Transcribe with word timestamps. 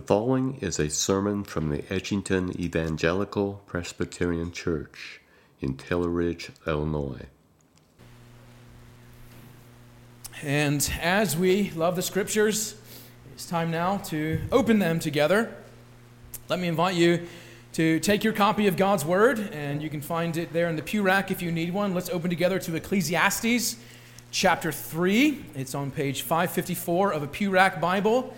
The 0.00 0.06
following 0.06 0.56
is 0.62 0.78
a 0.78 0.88
sermon 0.88 1.44
from 1.44 1.68
the 1.68 1.82
Edgington 1.82 2.58
Evangelical 2.58 3.62
Presbyterian 3.66 4.50
Church 4.50 5.20
in 5.60 5.76
Taylor 5.76 6.08
Ridge, 6.08 6.50
Illinois. 6.66 7.26
And 10.42 10.90
as 11.02 11.36
we 11.36 11.70
love 11.72 11.96
the 11.96 12.02
scriptures, 12.02 12.76
it's 13.34 13.44
time 13.44 13.70
now 13.70 13.98
to 14.06 14.40
open 14.50 14.78
them 14.78 15.00
together. 15.00 15.54
Let 16.48 16.60
me 16.60 16.68
invite 16.68 16.94
you 16.94 17.26
to 17.74 18.00
take 18.00 18.24
your 18.24 18.32
copy 18.32 18.68
of 18.68 18.78
God's 18.78 19.04
Word, 19.04 19.50
and 19.52 19.82
you 19.82 19.90
can 19.90 20.00
find 20.00 20.34
it 20.38 20.50
there 20.54 20.70
in 20.70 20.76
the 20.76 20.82
pew 20.82 21.02
rack 21.02 21.30
if 21.30 21.42
you 21.42 21.52
need 21.52 21.74
one. 21.74 21.92
Let's 21.92 22.08
open 22.08 22.30
together 22.30 22.58
to 22.58 22.74
Ecclesiastes 22.74 23.76
chapter 24.30 24.72
3. 24.72 25.44
It's 25.56 25.74
on 25.74 25.90
page 25.90 26.22
554 26.22 27.12
of 27.12 27.22
a 27.22 27.26
pew 27.26 27.50
rack 27.50 27.82
Bible. 27.82 28.34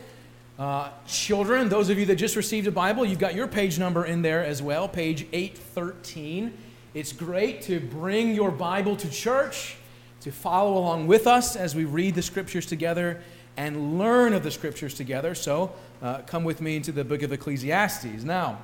Uh, 0.59 0.91
children, 1.07 1.71
those 1.71 1.89
of 1.89 1.99
you 1.99 2.05
that 2.05 2.17
just 2.17 2.37
received 2.37 2.67
a 2.67 2.71
Bible, 2.71 3.07
you've 3.07 3.19
got 3.19 3.35
your 3.35 3.49
page 3.49 3.79
number 3.79 4.05
in 4.05 4.21
there 4.21 4.45
as 4.45 4.61
well, 4.61 4.87
page 4.87 5.27
813. 5.33 6.53
It's 6.93 7.13
great 7.13 7.63
to 7.63 7.81
bring 7.81 8.35
your 8.35 8.51
Bible 8.51 8.95
to 8.97 9.11
church, 9.11 9.77
to 10.21 10.31
follow 10.31 10.77
along 10.77 11.07
with 11.07 11.27
us 11.27 11.57
as 11.57 11.75
we 11.75 11.87
read 11.87 12.15
the 12.15 12.23
scriptures 12.23 12.67
together 12.67 13.23
and 13.57 13.99
learn 13.99 14.35
of 14.35 14.43
the 14.43 14.51
scriptures 14.51 14.93
together. 14.93 15.35
So 15.35 15.73
uh, 16.03 16.19
come 16.27 16.45
with 16.45 16.61
me 16.61 16.77
into 16.77 16.93
the 16.93 17.03
book 17.03 17.23
of 17.23 17.33
Ecclesiastes. 17.33 18.23
Now, 18.23 18.59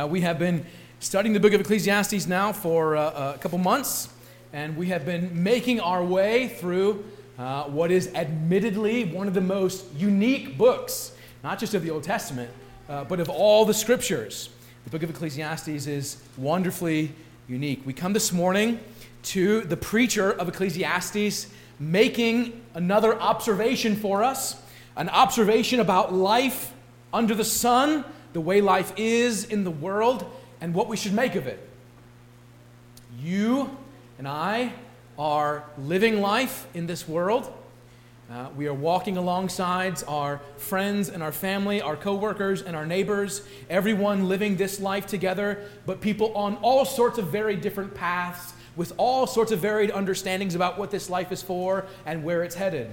uh, 0.00 0.06
we 0.06 0.22
have 0.22 0.38
been 0.38 0.64
studying 1.00 1.34
the 1.34 1.40
book 1.40 1.52
of 1.52 1.60
Ecclesiastes 1.60 2.26
now 2.26 2.52
for 2.52 2.96
uh, 2.96 3.34
a 3.34 3.38
couple 3.38 3.58
months, 3.58 4.08
and 4.54 4.74
we 4.78 4.86
have 4.86 5.04
been 5.04 5.42
making 5.42 5.78
our 5.78 6.02
way 6.02 6.48
through 6.48 7.04
uh, 7.38 7.64
what 7.64 7.90
is 7.90 8.08
admittedly 8.14 9.04
one 9.04 9.28
of 9.28 9.34
the 9.34 9.40
most 9.40 9.84
unique 9.94 10.56
books, 10.56 11.12
not 11.42 11.58
just 11.58 11.74
of 11.74 11.82
the 11.82 11.90
Old 11.90 12.02
Testament, 12.02 12.50
uh, 12.88 13.04
but 13.04 13.20
of 13.20 13.28
all 13.28 13.64
the 13.64 13.74
scriptures. 13.74 14.50
The 14.84 14.90
book 14.90 15.02
of 15.02 15.10
Ecclesiastes 15.10 15.86
is 15.86 16.22
wonderfully 16.36 17.12
unique. 17.48 17.82
We 17.84 17.92
come 17.92 18.12
this 18.12 18.32
morning 18.32 18.80
to 19.24 19.62
the 19.62 19.76
preacher 19.76 20.32
of 20.32 20.48
Ecclesiastes 20.48 21.48
making 21.78 22.62
another 22.74 23.20
observation 23.20 23.96
for 23.96 24.22
us 24.22 24.56
an 24.96 25.10
observation 25.10 25.80
about 25.80 26.12
life 26.12 26.72
under 27.12 27.34
the 27.34 27.44
sun, 27.44 28.04
the 28.32 28.40
way 28.40 28.60
life 28.60 28.92
is 28.96 29.44
in 29.44 29.62
the 29.62 29.70
world, 29.70 30.24
and 30.60 30.74
what 30.74 30.88
we 30.88 30.96
should 30.96 31.12
make 31.12 31.34
of 31.34 31.46
it. 31.46 31.60
You 33.20 33.76
and 34.18 34.26
I 34.26 34.72
are 35.18 35.64
living 35.78 36.20
life 36.20 36.66
in 36.74 36.86
this 36.86 37.08
world. 37.08 37.52
Uh, 38.30 38.48
we 38.56 38.66
are 38.66 38.74
walking 38.74 39.16
alongside 39.16 40.02
our 40.08 40.40
friends 40.56 41.08
and 41.08 41.22
our 41.22 41.30
family, 41.30 41.80
our 41.80 41.96
coworkers 41.96 42.60
and 42.60 42.74
our 42.74 42.84
neighbors, 42.84 43.46
everyone 43.70 44.28
living 44.28 44.56
this 44.56 44.80
life 44.80 45.06
together, 45.06 45.64
but 45.86 46.00
people 46.00 46.34
on 46.34 46.56
all 46.56 46.84
sorts 46.84 47.18
of 47.18 47.28
very 47.28 47.54
different 47.54 47.94
paths 47.94 48.52
with 48.74 48.92
all 48.96 49.26
sorts 49.26 49.52
of 49.52 49.60
varied 49.60 49.90
understandings 49.90 50.54
about 50.54 50.76
what 50.76 50.90
this 50.90 51.08
life 51.08 51.32
is 51.32 51.40
for 51.40 51.86
and 52.04 52.24
where 52.24 52.42
it's 52.42 52.56
headed. 52.56 52.92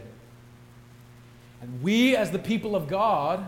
And 1.61 1.81
we, 1.81 2.15
as 2.15 2.31
the 2.31 2.39
people 2.39 2.75
of 2.75 2.87
God, 2.87 3.45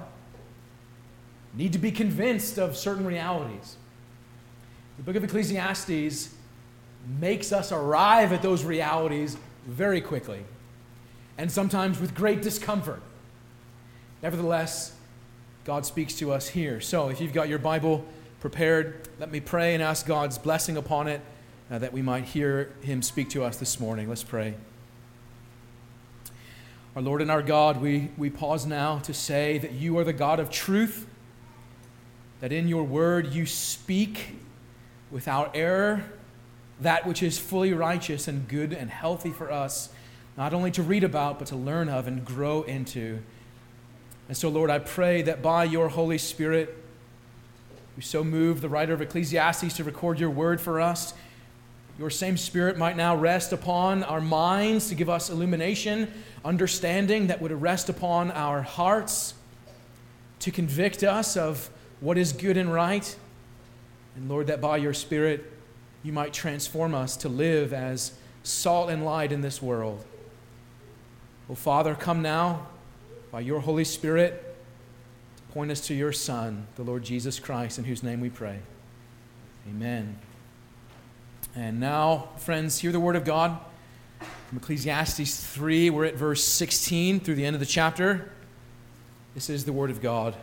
need 1.54 1.72
to 1.74 1.80
be 1.80 1.92
convinced 1.92 2.58
of 2.58 2.76
certain 2.76 3.06
realities. 3.06 3.78
The 4.98 5.04
book 5.04 5.16
of 5.16 5.24
Ecclesiastes 5.24 6.35
makes 7.06 7.52
us 7.52 7.72
arrive 7.72 8.34
at 8.34 8.42
those 8.42 8.64
realities 8.64 9.38
very 9.66 10.02
quickly, 10.02 10.44
and 11.38 11.52
sometimes 11.52 12.00
with 12.00 12.16
great 12.16 12.42
discomfort. 12.42 13.02
Nevertheless, 14.22 14.94
God 15.66 15.86
speaks 15.86 16.16
to 16.16 16.32
us 16.32 16.50
here. 16.50 16.80
So 16.82 17.10
if 17.10 17.20
you've 17.20 17.34
got 17.34 17.50
your 17.50 17.60
Bible 17.60 18.06
prepared, 18.40 19.08
let 19.20 19.32
me 19.32 19.40
pray 19.40 19.74
and 19.74 19.84
ask 19.84 20.06
God's 20.06 20.38
blessing 20.38 20.78
upon 20.78 21.08
it 21.08 21.22
uh, 21.70 21.80
that 21.80 21.94
we 21.94 22.02
might 22.02 22.26
hear 22.26 22.74
Him 22.82 23.02
speak 23.02 23.30
to 23.32 23.44
us 23.44 23.58
this 23.58 23.80
morning. 23.80 24.08
Let's 24.08 24.24
pray. 24.24 24.56
Our 26.96 27.02
Lord 27.02 27.22
and 27.22 27.30
our 27.30 27.42
God, 27.42 27.82
we, 27.82 28.10
we 28.18 28.30
pause 28.30 28.66
now 28.66 29.00
to 29.00 29.14
say 29.14 29.58
that 29.58 29.74
you 29.74 29.98
are 29.98 30.04
the 30.04 30.14
God 30.14 30.40
of 30.40 30.50
truth, 30.50 31.08
that 32.40 32.52
in 32.52 32.68
your 32.68 32.84
word 32.84 33.34
you 33.34 33.46
speak 33.46 34.36
without 35.12 35.52
error 35.56 36.06
that 36.82 37.06
which 37.06 37.24
is 37.24 37.38
fully 37.38 37.74
righteous 37.74 38.28
and 38.28 38.48
good 38.48 38.74
and 38.74 38.90
healthy 38.90 39.32
for 39.32 39.52
us, 39.52 39.90
not 40.38 40.54
only 40.54 40.72
to 40.72 40.84
read 40.84 41.04
about, 41.04 41.40
but 41.40 41.48
to 41.48 41.56
learn 41.56 41.88
of 41.90 42.08
and 42.08 42.26
grow 42.26 42.64
into. 42.64 43.20
And 44.28 44.36
so, 44.36 44.50
Lord, 44.50 44.70
I 44.70 44.80
pray 44.80 45.22
that 45.22 45.42
by 45.42 45.64
your 45.64 45.90
Holy 45.90 46.18
Spirit, 46.18 46.76
you 47.96 48.02
so 48.02 48.24
move 48.24 48.60
the 48.60 48.68
writer 48.68 48.94
of 48.94 49.02
Ecclesiastes 49.02 49.78
to 49.78 49.84
record 49.84 50.20
your 50.20 50.30
word 50.30 50.60
for 50.60 50.82
us. 50.82 51.14
Your 51.98 52.10
same 52.10 52.36
Spirit 52.36 52.78
might 52.78 52.98
now 52.98 53.16
rest 53.16 53.54
upon 53.54 54.04
our 54.04 54.20
minds 54.20 54.90
to 54.90 54.96
give 54.96 55.10
us 55.10 55.30
illumination, 55.30 56.12
understanding 56.44 57.28
that 57.28 57.42
would 57.42 57.54
rest 57.54 57.88
upon 57.88 58.32
our 58.32 58.62
hearts, 58.62 59.34
to 60.40 60.52
convict 60.52 61.04
us 61.04 61.38
of 61.38 61.70
what 62.02 62.18
is 62.18 62.34
good 62.34 62.58
and 62.58 62.74
right. 62.74 63.16
And 64.18 64.28
Lord, 64.28 64.48
that 64.48 64.60
by 64.60 64.76
your 64.78 64.94
Spirit, 64.94 65.50
you 66.06 66.14
might 66.14 66.34
transform 66.34 66.94
us 66.94 67.18
to 67.18 67.28
live 67.28 67.74
as 67.74 68.12
salt 68.44 68.92
and 68.92 69.04
light 69.04 69.32
in 69.32 69.42
this 69.42 69.60
world. 69.60 70.06
Oh, 71.50 71.56
Father, 71.56 71.96
come 71.96 72.22
now 72.22 72.68
by 73.32 73.40
your 73.40 73.60
Holy 73.60 73.84
Spirit 73.84 74.56
to 75.38 75.54
point 75.54 75.72
us 75.72 75.82
to 75.88 75.96
your 75.96 76.12
Son, 76.12 76.68
the 76.76 76.84
Lord 76.84 77.04
Jesus 77.04 77.40
Christ, 77.40 77.80
in 77.80 77.86
whose 77.86 78.04
name 78.04 78.22
we 78.22 78.30
pray. 78.30 78.60
Amen. 79.68 80.20
And 81.56 81.80
now, 81.80 82.30
friends, 82.38 82.78
hear 82.78 82.92
the 82.92 83.00
word 83.00 83.16
of 83.16 83.26
God 83.26 83.58
from 84.20 84.60
Ecclesiastes 84.60 85.44
3. 85.44 85.90
We're 85.90 86.06
at 86.06 86.16
verse 86.16 86.44
16 86.44 87.20
through 87.20 87.36
the 87.36 87.46
end 87.46 87.56
of 87.56 87.60
the 87.60 87.66
chapter. 87.66 88.32
This 89.34 89.50
is 89.50 89.66
the 89.66 89.74
word 89.74 89.90
of 89.90 90.04
God. 90.04 90.36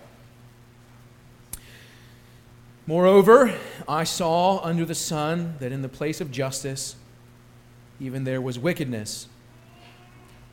Moreover, 2.92 3.58
I 3.88 4.04
saw 4.04 4.58
under 4.62 4.84
the 4.84 4.94
sun 4.94 5.54
that 5.60 5.72
in 5.72 5.80
the 5.80 5.88
place 5.88 6.20
of 6.20 6.30
justice, 6.30 6.94
even 7.98 8.24
there 8.24 8.38
was 8.38 8.58
wickedness. 8.58 9.28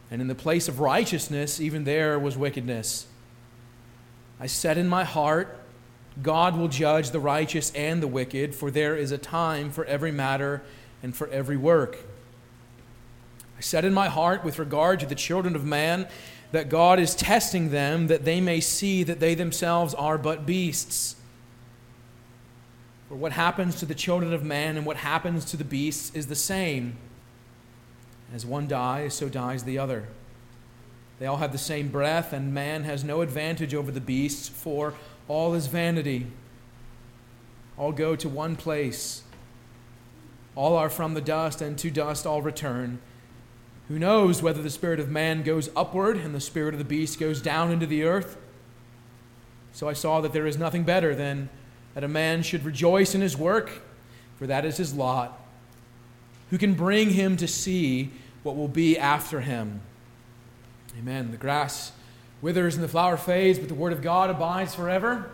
And 0.09 0.21
in 0.21 0.29
the 0.29 0.35
place 0.35 0.69
of 0.69 0.79
righteousness, 0.79 1.59
even 1.59 1.83
there 1.83 2.17
was 2.17 2.37
wickedness. 2.37 3.07
I 4.39 4.47
said 4.47 4.77
in 4.77 4.87
my 4.87 5.03
heart, 5.03 5.59
God 6.21 6.57
will 6.57 6.69
judge 6.69 7.11
the 7.11 7.19
righteous 7.19 7.73
and 7.75 8.01
the 8.01 8.07
wicked, 8.07 8.55
for 8.55 8.71
there 8.71 8.95
is 8.95 9.11
a 9.11 9.17
time 9.17 9.69
for 9.69 9.83
every 9.83 10.13
matter 10.13 10.61
and 11.03 11.13
for 11.13 11.27
every 11.31 11.57
work. 11.57 11.97
I 13.57 13.59
said 13.59 13.83
in 13.83 13.93
my 13.93 14.07
heart, 14.07 14.45
with 14.45 14.59
regard 14.59 15.01
to 15.01 15.05
the 15.05 15.13
children 15.13 15.57
of 15.57 15.65
man, 15.65 16.07
that 16.53 16.69
God 16.69 17.01
is 17.01 17.15
testing 17.15 17.71
them, 17.71 18.07
that 18.07 18.23
they 18.23 18.39
may 18.39 18.61
see 18.61 19.03
that 19.03 19.19
they 19.19 19.35
themselves 19.35 19.93
are 19.93 20.17
but 20.17 20.45
beasts 20.45 21.17
for 23.09 23.15
what 23.15 23.31
happens 23.31 23.75
to 23.79 23.87
the 23.87 23.95
children 23.95 24.31
of 24.33 24.43
man 24.43 24.77
and 24.77 24.85
what 24.85 24.97
happens 24.97 25.43
to 25.43 25.57
the 25.57 25.63
beasts 25.63 26.15
is 26.15 26.27
the 26.27 26.35
same. 26.35 26.95
As 28.31 28.45
one 28.45 28.67
dies, 28.67 29.15
so 29.15 29.27
dies 29.27 29.63
the 29.63 29.79
other. 29.79 30.07
They 31.17 31.25
all 31.25 31.37
have 31.37 31.51
the 31.51 31.57
same 31.57 31.89
breath, 31.89 32.31
and 32.31 32.53
man 32.53 32.83
has 32.83 33.03
no 33.03 33.21
advantage 33.21 33.73
over 33.73 33.91
the 33.91 33.99
beasts, 33.99 34.47
for 34.47 34.93
all 35.27 35.55
is 35.55 35.65
vanity. 35.65 36.27
All 37.79 37.91
go 37.91 38.15
to 38.15 38.29
one 38.29 38.55
place. 38.55 39.23
All 40.55 40.77
are 40.77 40.89
from 40.89 41.15
the 41.15 41.21
dust, 41.21 41.63
and 41.63 41.79
to 41.79 41.89
dust 41.89 42.27
all 42.27 42.43
return. 42.43 43.01
Who 43.87 43.97
knows 43.97 44.43
whether 44.43 44.61
the 44.61 44.69
spirit 44.69 44.99
of 44.99 45.09
man 45.09 45.41
goes 45.41 45.69
upward 45.75 46.17
and 46.17 46.35
the 46.35 46.39
spirit 46.39 46.75
of 46.75 46.77
the 46.77 46.85
beast 46.85 47.19
goes 47.19 47.41
down 47.41 47.71
into 47.71 47.87
the 47.87 48.03
earth? 48.03 48.37
So 49.73 49.89
I 49.89 49.93
saw 49.93 50.21
that 50.21 50.31
there 50.31 50.45
is 50.45 50.59
nothing 50.59 50.83
better 50.83 51.15
than 51.15 51.49
that 51.93 52.03
a 52.03 52.07
man 52.07 52.43
should 52.43 52.63
rejoice 52.63 53.15
in 53.15 53.21
his 53.21 53.35
work, 53.35 53.81
for 54.37 54.47
that 54.47 54.65
is 54.65 54.77
his 54.77 54.93
lot. 54.93 55.39
Who 56.49 56.57
can 56.57 56.73
bring 56.73 57.11
him 57.11 57.37
to 57.37 57.47
see 57.47 58.11
what 58.43 58.55
will 58.55 58.67
be 58.67 58.97
after 58.97 59.41
him? 59.41 59.81
Amen. 60.97 61.31
The 61.31 61.37
grass 61.37 61.91
withers 62.41 62.75
and 62.75 62.83
the 62.83 62.87
flower 62.87 63.17
fades, 63.17 63.59
but 63.59 63.67
the 63.67 63.75
word 63.75 63.93
of 63.93 64.01
God 64.01 64.29
abides 64.29 64.73
forever. 64.73 65.29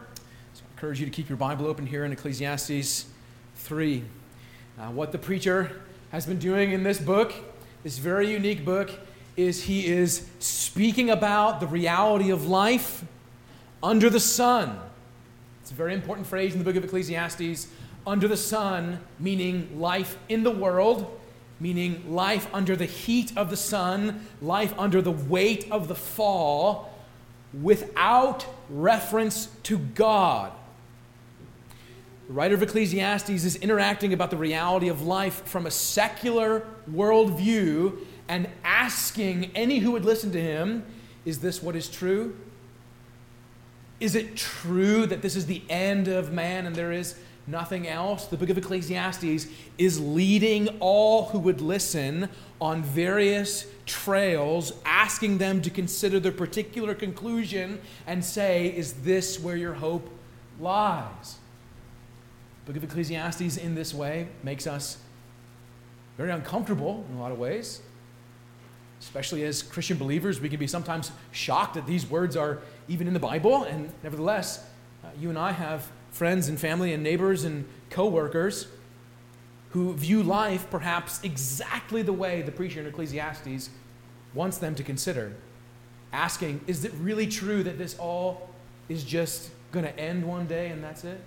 So 0.54 0.63
I 0.68 0.74
encourage 0.74 1.00
you 1.00 1.06
to 1.06 1.12
keep 1.12 1.30
your 1.30 1.38
Bible 1.38 1.68
open 1.68 1.86
here 1.86 2.04
in 2.04 2.12
Ecclesiastes 2.12 3.06
3. 3.56 4.04
Now, 4.78 4.92
what 4.92 5.12
the 5.12 5.18
preacher 5.18 5.81
has 6.12 6.25
been 6.25 6.40
doing 6.40 6.72
in 6.72 6.84
this 6.84 7.00
book, 7.00 7.34
this 7.84 7.98
very 7.98 8.31
unique 8.31 8.66
book, 8.66 8.90
is 9.38 9.63
he 9.63 9.88
is 9.88 10.28
speaking 10.40 11.10
about 11.10 11.60
the 11.60 11.68
reality 11.68 12.30
of 12.30 12.48
life 12.48 13.04
under 13.84 14.10
the 14.10 14.19
sun. 14.19 14.80
It's 15.65 15.71
a 15.71 15.73
very 15.73 15.95
important 15.95 16.27
phrase 16.27 16.53
in 16.53 16.59
the 16.59 16.63
book 16.63 16.75
of 16.75 16.83
Ecclesiastes. 16.83 17.69
Under 18.06 18.27
the 18.27 18.38
sun, 18.38 19.00
meaning 19.17 19.81
life 19.81 20.15
in 20.29 20.44
the 20.44 20.51
world, 20.51 21.19
meaning 21.59 22.03
life 22.13 22.47
under 22.53 22.75
the 22.75 22.85
heat 22.85 23.35
of 23.35 23.50
the 23.50 23.57
sun, 23.57 24.27
life 24.44 24.75
under 24.77 25.01
the 25.01 25.09
weight 25.09 25.65
of 25.71 25.88
the 25.88 25.95
fall, 25.95 26.94
without 27.63 28.45
reference 28.69 29.47
to 29.63 29.79
God. 29.79 30.51
The 32.27 32.33
writer 32.33 32.53
of 32.53 32.61
Ecclesiastes 32.61 33.31
is 33.31 33.56
interacting 33.56 34.13
about 34.13 34.29
the 34.29 34.38
reality 34.38 34.88
of 34.88 35.01
life 35.01 35.47
from 35.47 35.65
a 35.65 35.71
secular 35.71 36.63
worldview 36.91 38.06
and 38.27 38.47
asking 38.63 39.50
any 39.56 39.79
who 39.79 39.94
would 39.94 40.06
listen 40.06 40.31
to 40.31 40.39
him, 40.39 40.85
Is 41.25 41.39
this 41.39 41.63
what 41.63 41.75
is 41.75 41.89
true? 41.89 42.35
Is 44.00 44.15
it 44.15 44.36
true 44.36 45.06
that 45.06 45.21
this 45.21 45.36
is 45.36 45.45
the 45.45 45.62
end 45.69 46.07
of 46.07 46.31
man 46.31 46.65
and 46.65 46.75
there 46.75 46.92
is 46.92 47.15
nothing 47.47 47.88
else? 47.88 48.25
The 48.25 48.38
book 48.38 48.50
of 48.50 48.57
Ecclesiastes 48.57 49.47
is 49.77 50.01
leading 50.01 50.68
all 50.80 51.25
who 51.25 51.39
would 51.39 51.62
listen 51.62 52.30
on 52.59 52.83
various 52.83 53.65
trails, 53.86 54.74
asking 54.86 55.38
them 55.38 55.62
to 55.62 55.69
consider 55.69 56.19
their 56.19 56.31
particular 56.31 56.94
conclusion 56.94 57.80
and 58.06 58.24
say, 58.24 58.68
Is 58.68 58.94
this 58.94 59.39
where 59.39 59.56
your 59.56 59.75
hope 59.75 60.09
lies? 60.59 61.38
The 62.65 62.74
book 62.74 62.83
of 62.83 62.89
Ecclesiastes, 62.89 63.57
in 63.57 63.75
this 63.75 63.94
way, 63.94 64.27
makes 64.44 64.68
us 64.68 64.97
very 66.18 66.31
uncomfortable 66.31 67.06
in 67.09 67.18
a 67.18 67.19
lot 67.19 67.31
of 67.31 67.39
ways. 67.39 67.81
Especially 69.00 69.44
as 69.44 69.62
Christian 69.62 69.97
believers, 69.97 70.39
we 70.39 70.50
can 70.50 70.59
be 70.59 70.68
sometimes 70.68 71.12
shocked 71.31 71.75
that 71.75 71.86
these 71.86 72.09
words 72.09 72.36
are 72.36 72.59
even 72.88 73.07
in 73.07 73.13
the 73.13 73.19
Bible, 73.19 73.63
and 73.63 73.92
nevertheless, 74.03 74.65
uh, 75.03 75.07
you 75.19 75.30
and 75.30 75.38
I 75.38 75.51
have 75.51 75.92
friends 76.12 76.47
and 76.47 76.59
family 76.59 76.94
and 76.94 77.03
neighbors 77.03 77.44
and 77.44 77.65
coworkers 77.89 78.68
who 79.71 79.94
view 79.94 80.24
life 80.24 80.65
perhaps 80.71 81.21
exactly 81.24 82.01
the 82.01 82.13
way 82.13 82.42
the 82.42 82.51
preacher 82.51 82.80
in 82.80 82.88
Ecclesiastes 82.88 83.69
wants 84.33 84.57
them 84.57 84.74
to 84.75 84.83
consider, 84.83 85.36
asking, 86.13 86.62
Is 86.68 86.86
it 86.86 86.94
really 87.00 87.27
true 87.27 87.63
that 87.63 87.77
this 87.77 87.97
all 88.00 88.50
is 88.88 89.03
just 89.03 89.50
going 89.74 89.86
to 89.86 90.00
end 90.00 90.25
one 90.25 90.47
day 90.47 90.69
and 90.69 90.81
that's 90.81 91.03
it? 91.03 91.19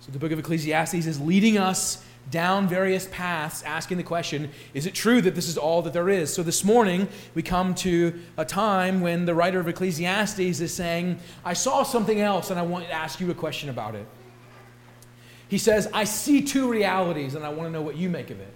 So 0.00 0.12
the 0.12 0.18
book 0.18 0.32
of 0.32 0.38
Ecclesiastes 0.38 0.94
is 0.94 1.20
leading 1.20 1.58
us 1.58 2.04
down 2.30 2.68
various 2.68 3.08
paths, 3.10 3.62
asking 3.62 3.96
the 3.96 4.02
question 4.02 4.50
Is 4.72 4.86
it 4.86 4.94
true 4.94 5.20
that 5.22 5.34
this 5.34 5.48
is 5.48 5.58
all 5.58 5.82
that 5.82 5.92
there 5.92 6.08
is? 6.08 6.32
So 6.32 6.42
this 6.42 6.64
morning, 6.64 7.08
we 7.34 7.42
come 7.42 7.74
to 7.76 8.18
a 8.36 8.44
time 8.44 9.00
when 9.00 9.24
the 9.24 9.34
writer 9.34 9.60
of 9.60 9.68
Ecclesiastes 9.68 10.38
is 10.38 10.74
saying, 10.74 11.18
I 11.44 11.52
saw 11.52 11.82
something 11.82 12.20
else 12.20 12.50
and 12.50 12.58
I 12.58 12.62
want 12.62 12.86
to 12.86 12.92
ask 12.92 13.20
you 13.20 13.30
a 13.30 13.34
question 13.34 13.68
about 13.68 13.94
it. 13.94 14.06
He 15.48 15.58
says, 15.58 15.88
I 15.92 16.04
see 16.04 16.42
two 16.42 16.70
realities 16.70 17.34
and 17.34 17.44
I 17.44 17.50
want 17.50 17.68
to 17.68 17.70
know 17.70 17.82
what 17.82 17.96
you 17.96 18.08
make 18.08 18.30
of 18.30 18.40
it. 18.40 18.52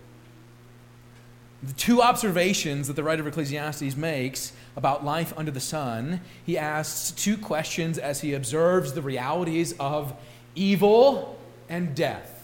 The 1.62 1.72
two 1.72 2.02
observations 2.02 2.86
that 2.86 2.94
the 2.94 3.02
writer 3.02 3.22
of 3.22 3.28
Ecclesiastes 3.28 3.96
makes 3.96 4.52
about 4.76 5.04
life 5.04 5.34
under 5.36 5.50
the 5.50 5.60
sun, 5.60 6.20
he 6.44 6.56
asks 6.56 7.10
two 7.10 7.36
questions 7.36 7.98
as 7.98 8.20
he 8.20 8.32
observes 8.32 8.92
the 8.92 9.02
realities 9.02 9.74
of 9.80 10.14
evil 10.54 11.36
and 11.68 11.96
death 11.96 12.37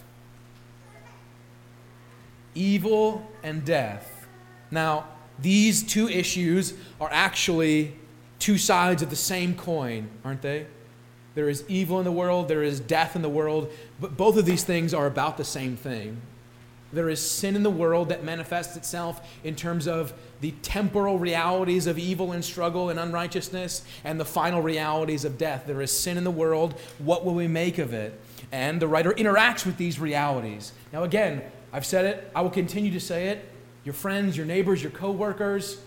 evil 2.55 3.27
and 3.43 3.65
death. 3.65 4.27
Now, 4.71 5.07
these 5.39 5.83
two 5.83 6.09
issues 6.09 6.75
are 7.01 7.09
actually 7.11 7.95
two 8.39 8.59
sides 8.59 9.03
of 9.03 9.11
the 9.11 9.17
same 9.17 9.55
coin, 9.55 10.09
aren't 10.25 10.43
they? 10.43 10.67
There 11.35 11.49
is 11.49 11.65
evil 11.69 11.99
in 11.99 12.05
the 12.05 12.13
world, 12.13 12.49
there 12.49 12.63
is 12.63 12.79
death 12.79 13.17
in 13.17 13.23
the 13.23 13.29
world, 13.29 13.73
but 14.01 14.17
both 14.17 14.37
of 14.37 14.47
these 14.47 14.63
things 14.63 14.95
are 14.95 15.07
about 15.07 15.37
the 15.37 15.45
same 15.45 15.77
thing. 15.77 16.21
There 16.93 17.09
is 17.09 17.21
sin 17.21 17.57
in 17.57 17.65
the 17.65 17.71
world 17.71 18.09
that 18.11 18.23
manifests 18.23 18.77
itself 18.77 19.21
in 19.43 19.57
terms 19.57 19.89
of 19.89 20.13
the 20.41 20.53
temporal 20.63 21.19
realities 21.19 21.89
of 21.89 21.99
evil 21.99 22.31
and 22.31 22.45
struggle 22.45 22.89
and 22.89 23.01
unrighteousness 23.01 23.83
and 24.05 24.21
the 24.21 24.25
final 24.25 24.63
realities 24.63 25.25
of 25.25 25.37
death. 25.37 25.65
There 25.67 25.83
is 25.83 25.91
sin 25.91 26.17
in 26.17 26.23
the 26.23 26.31
world. 26.31 26.79
What 26.99 27.25
will 27.25 27.35
we 27.35 27.49
make 27.49 27.79
of 27.79 27.93
it? 27.93 28.21
And 28.53 28.81
the 28.81 28.87
writer 28.87 29.11
interacts 29.11 29.67
with 29.67 29.77
these 29.77 29.99
realities. 29.99 30.71
Now, 30.93 31.03
again, 31.03 31.43
I've 31.75 31.85
said 31.85 32.05
it, 32.05 32.31
I 32.37 32.41
will 32.41 32.51
continue 32.51 32.93
to 32.93 33.01
say 33.01 33.31
it. 33.31 33.49
Your 33.85 33.95
friends, 33.95 34.37
your 34.37 34.47
neighbors, 34.47 34.81
your 34.81 34.93
coworkers, 34.93 35.81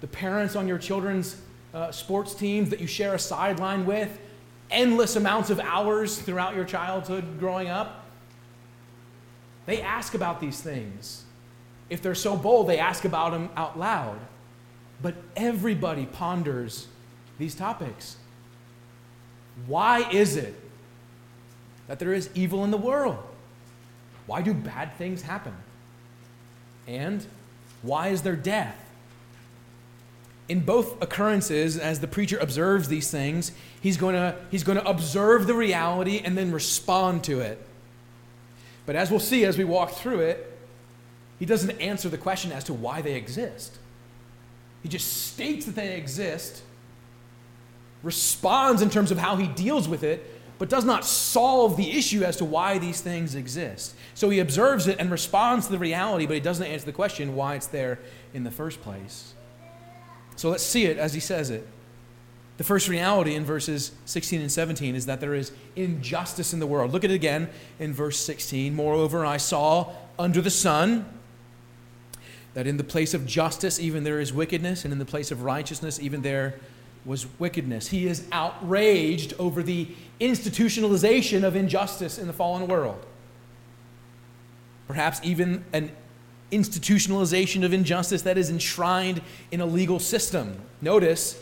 the 0.00 0.06
parents 0.06 0.54
on 0.54 0.68
your 0.68 0.78
children's 0.78 1.42
uh, 1.74 1.90
sports 1.90 2.32
teams 2.32 2.70
that 2.70 2.78
you 2.78 2.86
share 2.86 3.14
a 3.14 3.18
sideline 3.18 3.86
with, 3.86 4.20
endless 4.70 5.16
amounts 5.16 5.50
of 5.50 5.58
hours 5.58 6.16
throughout 6.16 6.54
your 6.54 6.64
childhood 6.64 7.40
growing 7.40 7.66
up. 7.68 8.06
They 9.66 9.82
ask 9.82 10.14
about 10.14 10.40
these 10.40 10.60
things. 10.60 11.24
If 11.88 12.02
they're 12.02 12.14
so 12.14 12.36
bold, 12.36 12.68
they 12.68 12.78
ask 12.78 13.04
about 13.04 13.32
them 13.32 13.50
out 13.56 13.76
loud. 13.76 14.20
But 15.02 15.16
everybody 15.34 16.06
ponders 16.06 16.86
these 17.36 17.56
topics. 17.56 18.16
Why 19.66 20.08
is 20.10 20.36
it 20.36 20.54
that 21.88 21.98
there 21.98 22.12
is 22.12 22.30
evil 22.36 22.62
in 22.62 22.70
the 22.70 22.78
world? 22.78 23.18
Why 24.30 24.42
do 24.42 24.54
bad 24.54 24.94
things 24.94 25.22
happen? 25.22 25.52
And 26.86 27.26
why 27.82 28.10
is 28.10 28.22
there 28.22 28.36
death? 28.36 28.78
In 30.48 30.60
both 30.60 31.02
occurrences, 31.02 31.76
as 31.76 31.98
the 31.98 32.06
preacher 32.06 32.38
observes 32.38 32.86
these 32.86 33.10
things, 33.10 33.50
he's 33.80 33.96
going 33.96 34.14
to, 34.14 34.36
he's 34.52 34.62
going 34.62 34.78
to 34.78 34.88
observe 34.88 35.48
the 35.48 35.54
reality 35.54 36.22
and 36.24 36.38
then 36.38 36.52
respond 36.52 37.24
to 37.24 37.40
it. 37.40 37.60
But 38.86 38.94
as 38.94 39.10
we'll 39.10 39.18
see 39.18 39.44
as 39.44 39.58
we 39.58 39.64
walk 39.64 39.94
through 39.94 40.20
it, 40.20 40.56
he 41.40 41.44
doesn't 41.44 41.80
answer 41.80 42.08
the 42.08 42.16
question 42.16 42.52
as 42.52 42.62
to 42.64 42.72
why 42.72 43.02
they 43.02 43.16
exist. 43.16 43.80
He 44.84 44.88
just 44.88 45.26
states 45.32 45.66
that 45.66 45.74
they 45.74 45.96
exist, 45.96 46.62
responds 48.04 48.80
in 48.80 48.90
terms 48.90 49.10
of 49.10 49.18
how 49.18 49.34
he 49.34 49.48
deals 49.48 49.88
with 49.88 50.04
it, 50.04 50.39
but 50.60 50.68
does 50.68 50.84
not 50.84 51.06
solve 51.06 51.78
the 51.78 51.90
issue 51.90 52.22
as 52.22 52.36
to 52.36 52.44
why 52.44 52.76
these 52.76 53.00
things 53.00 53.34
exist. 53.34 53.94
So 54.12 54.28
he 54.28 54.40
observes 54.40 54.88
it 54.88 54.98
and 55.00 55.10
responds 55.10 55.64
to 55.64 55.72
the 55.72 55.78
reality, 55.78 56.26
but 56.26 56.34
he 56.34 56.40
doesn't 56.40 56.66
answer 56.66 56.84
the 56.84 56.92
question 56.92 57.34
why 57.34 57.54
it's 57.54 57.66
there 57.66 57.98
in 58.34 58.44
the 58.44 58.50
first 58.50 58.82
place. 58.82 59.32
So 60.36 60.50
let's 60.50 60.62
see 60.62 60.84
it 60.84 60.98
as 60.98 61.14
he 61.14 61.20
says 61.20 61.48
it. 61.48 61.66
The 62.58 62.64
first 62.64 62.88
reality 62.88 63.34
in 63.34 63.44
verses 63.46 63.92
16 64.04 64.38
and 64.42 64.52
17 64.52 64.94
is 64.94 65.06
that 65.06 65.18
there 65.18 65.32
is 65.32 65.50
injustice 65.76 66.52
in 66.52 66.60
the 66.60 66.66
world. 66.66 66.92
Look 66.92 67.04
at 67.04 67.10
it 67.10 67.14
again 67.14 67.48
in 67.78 67.94
verse 67.94 68.18
16. 68.18 68.74
Moreover, 68.74 69.24
I 69.24 69.38
saw 69.38 69.94
under 70.18 70.42
the 70.42 70.50
sun 70.50 71.06
that 72.52 72.66
in 72.66 72.76
the 72.76 72.84
place 72.84 73.14
of 73.14 73.24
justice, 73.24 73.80
even 73.80 74.04
there 74.04 74.20
is 74.20 74.30
wickedness, 74.30 74.84
and 74.84 74.92
in 74.92 74.98
the 74.98 75.06
place 75.06 75.30
of 75.30 75.40
righteousness, 75.40 75.98
even 75.98 76.20
there 76.20 76.60
was 77.04 77.26
wickedness. 77.38 77.88
He 77.88 78.06
is 78.06 78.26
outraged 78.32 79.34
over 79.38 79.62
the 79.62 79.88
institutionalization 80.20 81.44
of 81.44 81.56
injustice 81.56 82.18
in 82.18 82.26
the 82.26 82.32
fallen 82.32 82.66
world. 82.66 83.04
Perhaps 84.86 85.20
even 85.22 85.64
an 85.72 85.92
institutionalization 86.52 87.64
of 87.64 87.72
injustice 87.72 88.22
that 88.22 88.36
is 88.36 88.50
enshrined 88.50 89.22
in 89.50 89.60
a 89.60 89.66
legal 89.66 89.98
system. 89.98 90.60
Notice, 90.80 91.40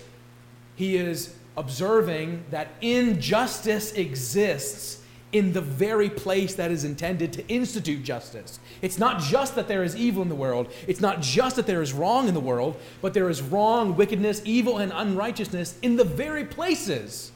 he 0.76 0.96
is 0.96 1.34
observing 1.56 2.44
that 2.50 2.68
injustice 2.80 3.92
exists 3.92 5.02
in 5.32 5.52
the 5.52 5.60
very 5.60 6.08
place 6.08 6.54
that 6.54 6.70
is 6.70 6.84
intended 6.84 7.32
to 7.34 7.46
institute 7.48 8.02
justice. 8.02 8.58
It's 8.80 8.98
not 8.98 9.20
just 9.20 9.54
that 9.56 9.68
there 9.68 9.82
is 9.82 9.94
evil 9.94 10.22
in 10.22 10.28
the 10.28 10.34
world, 10.34 10.72
it's 10.86 11.00
not 11.00 11.20
just 11.20 11.56
that 11.56 11.66
there 11.66 11.82
is 11.82 11.92
wrong 11.92 12.28
in 12.28 12.34
the 12.34 12.40
world, 12.40 12.80
but 13.02 13.12
there 13.12 13.28
is 13.28 13.42
wrong, 13.42 13.96
wickedness, 13.96 14.40
evil, 14.44 14.78
and 14.78 14.90
unrighteousness 14.94 15.78
in 15.82 15.96
the 15.96 16.04
very 16.04 16.44
places 16.44 17.30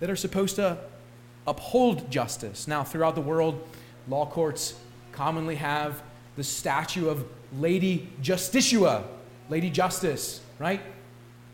that 0.00 0.10
are 0.10 0.16
supposed 0.16 0.56
to 0.56 0.78
uphold 1.46 2.10
justice. 2.10 2.66
Now, 2.66 2.82
throughout 2.82 3.14
the 3.14 3.20
world, 3.20 3.66
law 4.08 4.26
courts 4.26 4.74
commonly 5.12 5.54
have 5.56 6.02
the 6.36 6.44
statue 6.44 7.08
of 7.08 7.24
Lady 7.58 8.08
Justitia, 8.20 9.04
Lady 9.48 9.70
Justice, 9.70 10.40
right? 10.58 10.80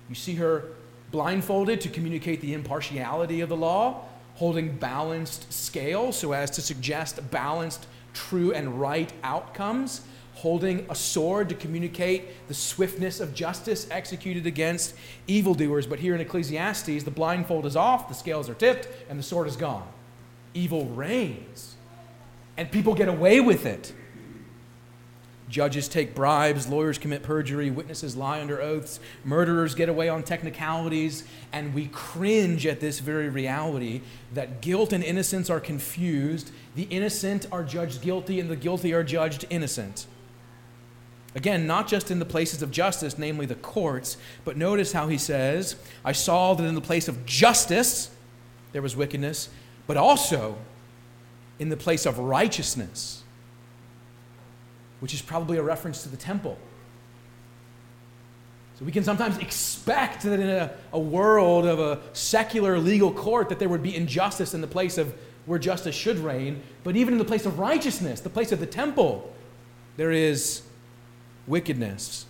You 0.08 0.14
see 0.14 0.36
her 0.36 0.64
blindfolded 1.10 1.80
to 1.82 1.88
communicate 1.88 2.40
the 2.40 2.54
impartiality 2.54 3.42
of 3.42 3.50
the 3.50 3.56
law 3.56 4.04
holding 4.40 4.74
balanced 4.78 5.52
scale 5.52 6.10
so 6.12 6.32
as 6.32 6.50
to 6.50 6.62
suggest 6.62 7.20
balanced, 7.30 7.86
true, 8.14 8.54
and 8.54 8.80
right 8.80 9.12
outcomes, 9.22 10.00
holding 10.32 10.86
a 10.88 10.94
sword 10.94 11.46
to 11.46 11.54
communicate 11.54 12.48
the 12.48 12.54
swiftness 12.54 13.20
of 13.20 13.34
justice 13.34 13.86
executed 13.90 14.46
against 14.46 14.94
evildoers. 15.26 15.86
But 15.86 15.98
here 15.98 16.14
in 16.14 16.22
Ecclesiastes, 16.22 17.04
the 17.04 17.10
blindfold 17.10 17.66
is 17.66 17.76
off, 17.76 18.08
the 18.08 18.14
scales 18.14 18.48
are 18.48 18.54
tipped, 18.54 18.88
and 19.10 19.18
the 19.18 19.22
sword 19.22 19.46
is 19.46 19.56
gone. 19.56 19.86
Evil 20.54 20.86
reigns, 20.86 21.76
and 22.56 22.70
people 22.70 22.94
get 22.94 23.10
away 23.10 23.40
with 23.40 23.66
it. 23.66 23.92
Judges 25.50 25.88
take 25.88 26.14
bribes, 26.14 26.68
lawyers 26.68 26.96
commit 26.96 27.24
perjury, 27.24 27.70
witnesses 27.70 28.16
lie 28.16 28.40
under 28.40 28.62
oaths, 28.62 29.00
murderers 29.24 29.74
get 29.74 29.88
away 29.88 30.08
on 30.08 30.22
technicalities, 30.22 31.24
and 31.52 31.74
we 31.74 31.88
cringe 31.88 32.66
at 32.66 32.78
this 32.78 33.00
very 33.00 33.28
reality 33.28 34.00
that 34.32 34.60
guilt 34.60 34.92
and 34.92 35.02
innocence 35.02 35.50
are 35.50 35.58
confused. 35.58 36.52
The 36.76 36.84
innocent 36.84 37.46
are 37.50 37.64
judged 37.64 38.00
guilty, 38.00 38.38
and 38.38 38.48
the 38.48 38.54
guilty 38.54 38.94
are 38.94 39.02
judged 39.02 39.44
innocent. 39.50 40.06
Again, 41.34 41.66
not 41.66 41.88
just 41.88 42.10
in 42.10 42.20
the 42.20 42.24
places 42.24 42.62
of 42.62 42.70
justice, 42.70 43.18
namely 43.18 43.46
the 43.46 43.56
courts, 43.56 44.16
but 44.44 44.56
notice 44.56 44.92
how 44.92 45.08
he 45.08 45.18
says, 45.18 45.76
I 46.04 46.12
saw 46.12 46.54
that 46.54 46.64
in 46.64 46.74
the 46.74 46.80
place 46.80 47.08
of 47.08 47.26
justice 47.26 48.10
there 48.72 48.82
was 48.82 48.96
wickedness, 48.96 49.48
but 49.88 49.96
also 49.96 50.56
in 51.58 51.68
the 51.68 51.76
place 51.76 52.06
of 52.06 52.18
righteousness, 52.18 53.22
which 55.00 55.12
is 55.14 55.22
probably 55.22 55.58
a 55.58 55.62
reference 55.62 56.02
to 56.04 56.08
the 56.08 56.16
temple. 56.16 56.56
So 58.78 58.84
we 58.84 58.92
can 58.92 59.04
sometimes 59.04 59.36
expect 59.38 60.22
that 60.22 60.40
in 60.40 60.48
a, 60.48 60.72
a 60.92 60.98
world 60.98 61.66
of 61.66 61.78
a 61.78 62.00
secular 62.14 62.78
legal 62.78 63.12
court 63.12 63.50
that 63.50 63.58
there 63.58 63.68
would 63.68 63.82
be 63.82 63.94
injustice 63.94 64.54
in 64.54 64.60
the 64.60 64.66
place 64.66 64.96
of 64.96 65.14
where 65.44 65.58
justice 65.58 65.94
should 65.94 66.18
reign, 66.18 66.62
but 66.84 66.96
even 66.96 67.14
in 67.14 67.18
the 67.18 67.24
place 67.24 67.44
of 67.44 67.58
righteousness, 67.58 68.20
the 68.20 68.30
place 68.30 68.52
of 68.52 68.60
the 68.60 68.66
temple, 68.66 69.32
there 69.96 70.12
is 70.12 70.62
wickedness. 71.46 72.24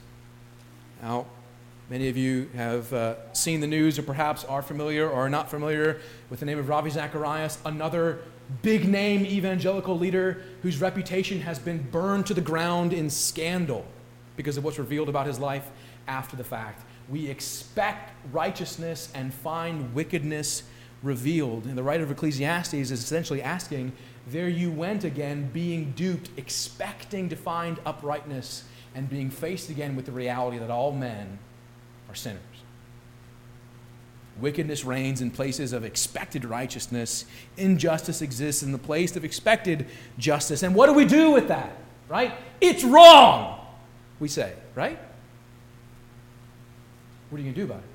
Now, 1.02 1.26
many 1.90 2.08
of 2.08 2.16
you 2.16 2.48
have 2.54 2.92
uh, 2.92 3.16
seen 3.32 3.60
the 3.60 3.66
news 3.66 3.98
or 3.98 4.02
perhaps 4.02 4.44
are 4.44 4.62
familiar 4.62 5.08
or 5.08 5.24
are 5.24 5.28
not 5.28 5.50
familiar 5.50 6.00
with 6.30 6.38
the 6.38 6.46
name 6.46 6.58
of 6.58 6.68
Ravi 6.68 6.88
Zacharias, 6.88 7.58
another 7.64 8.20
big 8.62 8.88
name 8.88 9.26
evangelical 9.26 9.98
leader 9.98 10.42
whose 10.62 10.80
reputation 10.80 11.40
has 11.40 11.58
been 11.58 11.82
burned 11.90 12.26
to 12.26 12.34
the 12.34 12.40
ground 12.40 12.92
in 12.92 13.10
scandal 13.10 13.84
because 14.36 14.56
of 14.56 14.62
what's 14.62 14.78
revealed 14.78 15.08
about 15.08 15.26
his 15.26 15.40
life 15.40 15.68
after 16.06 16.36
the 16.36 16.44
fact. 16.44 16.84
We 17.08 17.28
expect 17.28 18.12
righteousness 18.32 19.10
and 19.12 19.34
find 19.34 19.92
wickedness 19.92 20.62
revealed. 21.02 21.64
And 21.64 21.76
the 21.76 21.82
writer 21.82 22.04
of 22.04 22.10
Ecclesiastes 22.12 22.74
is 22.74 22.92
essentially 22.92 23.42
asking, 23.42 23.92
There 24.28 24.48
you 24.48 24.70
went 24.70 25.02
again, 25.02 25.50
being 25.52 25.90
duped, 25.92 26.30
expecting 26.36 27.28
to 27.30 27.36
find 27.36 27.80
uprightness, 27.84 28.64
and 28.94 29.10
being 29.10 29.30
faced 29.30 29.70
again 29.70 29.96
with 29.96 30.06
the 30.06 30.12
reality 30.12 30.58
that 30.58 30.70
all 30.70 30.92
men 30.92 31.38
are 32.10 32.14
sinners. 32.14 32.40
Wickedness 34.40 34.84
reigns 34.84 35.20
in 35.20 35.30
places 35.30 35.72
of 35.72 35.84
expected 35.84 36.44
righteousness. 36.44 37.24
Injustice 37.56 38.22
exists 38.22 38.62
in 38.62 38.72
the 38.72 38.78
place 38.78 39.14
of 39.14 39.24
expected 39.24 39.86
justice. 40.18 40.62
And 40.62 40.74
what 40.74 40.86
do 40.86 40.94
we 40.94 41.04
do 41.04 41.30
with 41.30 41.48
that? 41.48 41.76
Right? 42.08 42.32
It's 42.60 42.82
wrong, 42.82 43.64
we 44.18 44.28
say, 44.28 44.52
right? 44.74 44.98
What 47.28 47.38
are 47.38 47.42
you 47.42 47.44
going 47.44 47.54
to 47.54 47.60
do 47.60 47.64
about 47.64 47.78
it? 47.78 47.90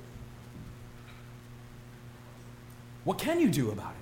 What 3.04 3.18
can 3.18 3.38
you 3.38 3.50
do 3.50 3.70
about 3.70 3.90
it? 3.90 3.95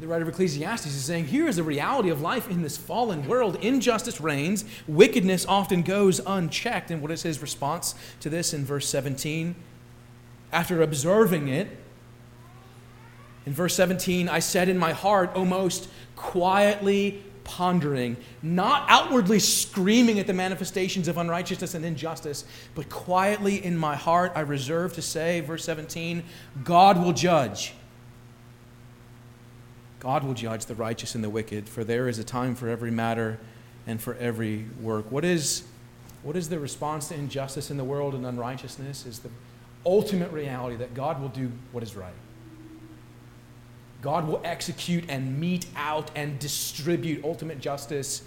The 0.00 0.06
writer 0.06 0.22
of 0.22 0.28
Ecclesiastes 0.28 0.86
is 0.86 1.04
saying 1.04 1.26
here 1.26 1.48
is 1.48 1.56
the 1.56 1.64
reality 1.64 2.08
of 2.08 2.20
life 2.20 2.48
in 2.48 2.62
this 2.62 2.76
fallen 2.76 3.26
world. 3.26 3.56
Injustice 3.56 4.20
reigns, 4.20 4.64
wickedness 4.86 5.44
often 5.46 5.82
goes 5.82 6.20
unchecked. 6.24 6.92
And 6.92 7.02
what 7.02 7.10
is 7.10 7.22
his 7.22 7.42
response 7.42 7.96
to 8.20 8.30
this 8.30 8.54
in 8.54 8.64
verse 8.64 8.88
17? 8.88 9.56
After 10.52 10.82
observing 10.82 11.48
it, 11.48 11.68
in 13.44 13.52
verse 13.52 13.74
17, 13.74 14.28
I 14.28 14.38
said 14.38 14.68
in 14.68 14.78
my 14.78 14.92
heart, 14.92 15.32
O 15.34 15.44
most 15.44 15.88
quietly 16.14 17.24
pondering, 17.42 18.16
not 18.42 18.84
outwardly 18.88 19.38
screaming 19.40 20.20
at 20.20 20.26
the 20.26 20.34
manifestations 20.34 21.08
of 21.08 21.16
unrighteousness 21.16 21.74
and 21.74 21.84
injustice, 21.84 22.44
but 22.74 22.88
quietly 22.88 23.64
in 23.64 23.76
my 23.76 23.96
heart 23.96 24.32
I 24.36 24.40
reserve 24.40 24.92
to 24.94 25.02
say, 25.02 25.40
verse 25.40 25.64
17, 25.64 26.22
God 26.62 27.02
will 27.02 27.14
judge. 27.14 27.72
God 30.00 30.24
will 30.24 30.34
judge 30.34 30.66
the 30.66 30.74
righteous 30.74 31.14
and 31.14 31.24
the 31.24 31.30
wicked, 31.30 31.68
for 31.68 31.84
there 31.84 32.08
is 32.08 32.18
a 32.18 32.24
time 32.24 32.54
for 32.54 32.68
every 32.68 32.90
matter 32.90 33.38
and 33.86 34.00
for 34.00 34.14
every 34.16 34.66
work. 34.80 35.10
What 35.10 35.24
is, 35.24 35.64
what 36.22 36.36
is 36.36 36.48
the 36.48 36.58
response 36.58 37.08
to 37.08 37.14
injustice 37.14 37.70
in 37.70 37.76
the 37.76 37.84
world 37.84 38.14
and 38.14 38.24
unrighteousness? 38.24 39.06
Is 39.06 39.18
the 39.20 39.30
ultimate 39.84 40.30
reality 40.32 40.76
that 40.76 40.94
God 40.94 41.20
will 41.20 41.28
do 41.28 41.50
what 41.72 41.82
is 41.82 41.96
right. 41.96 42.12
God 44.02 44.28
will 44.28 44.40
execute 44.44 45.04
and 45.08 45.40
mete 45.40 45.66
out 45.74 46.10
and 46.14 46.38
distribute 46.38 47.24
ultimate 47.24 47.60
justice 47.60 48.22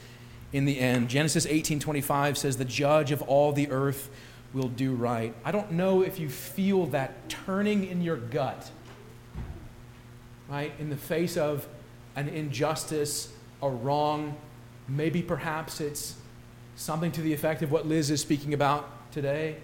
in 0.51 0.65
the 0.65 0.79
end. 0.79 1.07
Genesis 1.07 1.45
18:25 1.45 2.37
says 2.37 2.57
the 2.57 2.65
judge 2.65 3.11
of 3.11 3.21
all 3.21 3.53
the 3.53 3.69
earth 3.71 4.09
will 4.53 4.67
do 4.67 4.93
right. 4.93 5.33
I 5.45 5.51
don't 5.51 5.71
know 5.71 6.01
if 6.01 6.19
you 6.19 6.27
feel 6.27 6.87
that 6.87 7.29
turning 7.29 7.85
in 7.85 8.01
your 8.01 8.17
gut. 8.17 8.69
Right? 10.51 10.73
In 10.79 10.89
the 10.89 10.97
face 10.97 11.37
of 11.37 11.65
an 12.17 12.27
injustice, 12.27 13.31
a 13.61 13.69
wrong, 13.69 14.35
maybe 14.89 15.21
perhaps 15.21 15.79
it's 15.79 16.15
something 16.75 17.09
to 17.13 17.21
the 17.21 17.31
effect 17.31 17.61
of 17.61 17.71
what 17.71 17.87
Liz 17.87 18.11
is 18.11 18.19
speaking 18.19 18.53
about 18.53 19.11
today, 19.13 19.55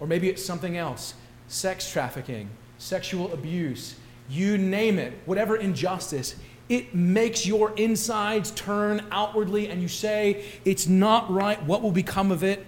or 0.00 0.06
maybe 0.06 0.28
it's 0.28 0.44
something 0.44 0.76
else. 0.76 1.14
Sex 1.48 1.90
trafficking, 1.90 2.50
sexual 2.76 3.32
abuse, 3.32 3.94
you 4.28 4.58
name 4.58 4.98
it, 4.98 5.14
whatever 5.24 5.56
injustice, 5.56 6.36
it 6.68 6.94
makes 6.94 7.46
your 7.46 7.72
insides 7.76 8.50
turn 8.50 9.06
outwardly 9.10 9.68
and 9.68 9.80
you 9.80 9.88
say, 9.88 10.44
it's 10.66 10.86
not 10.86 11.30
right. 11.30 11.62
What 11.62 11.80
will 11.80 11.92
become 11.92 12.30
of 12.30 12.44
it? 12.44 12.66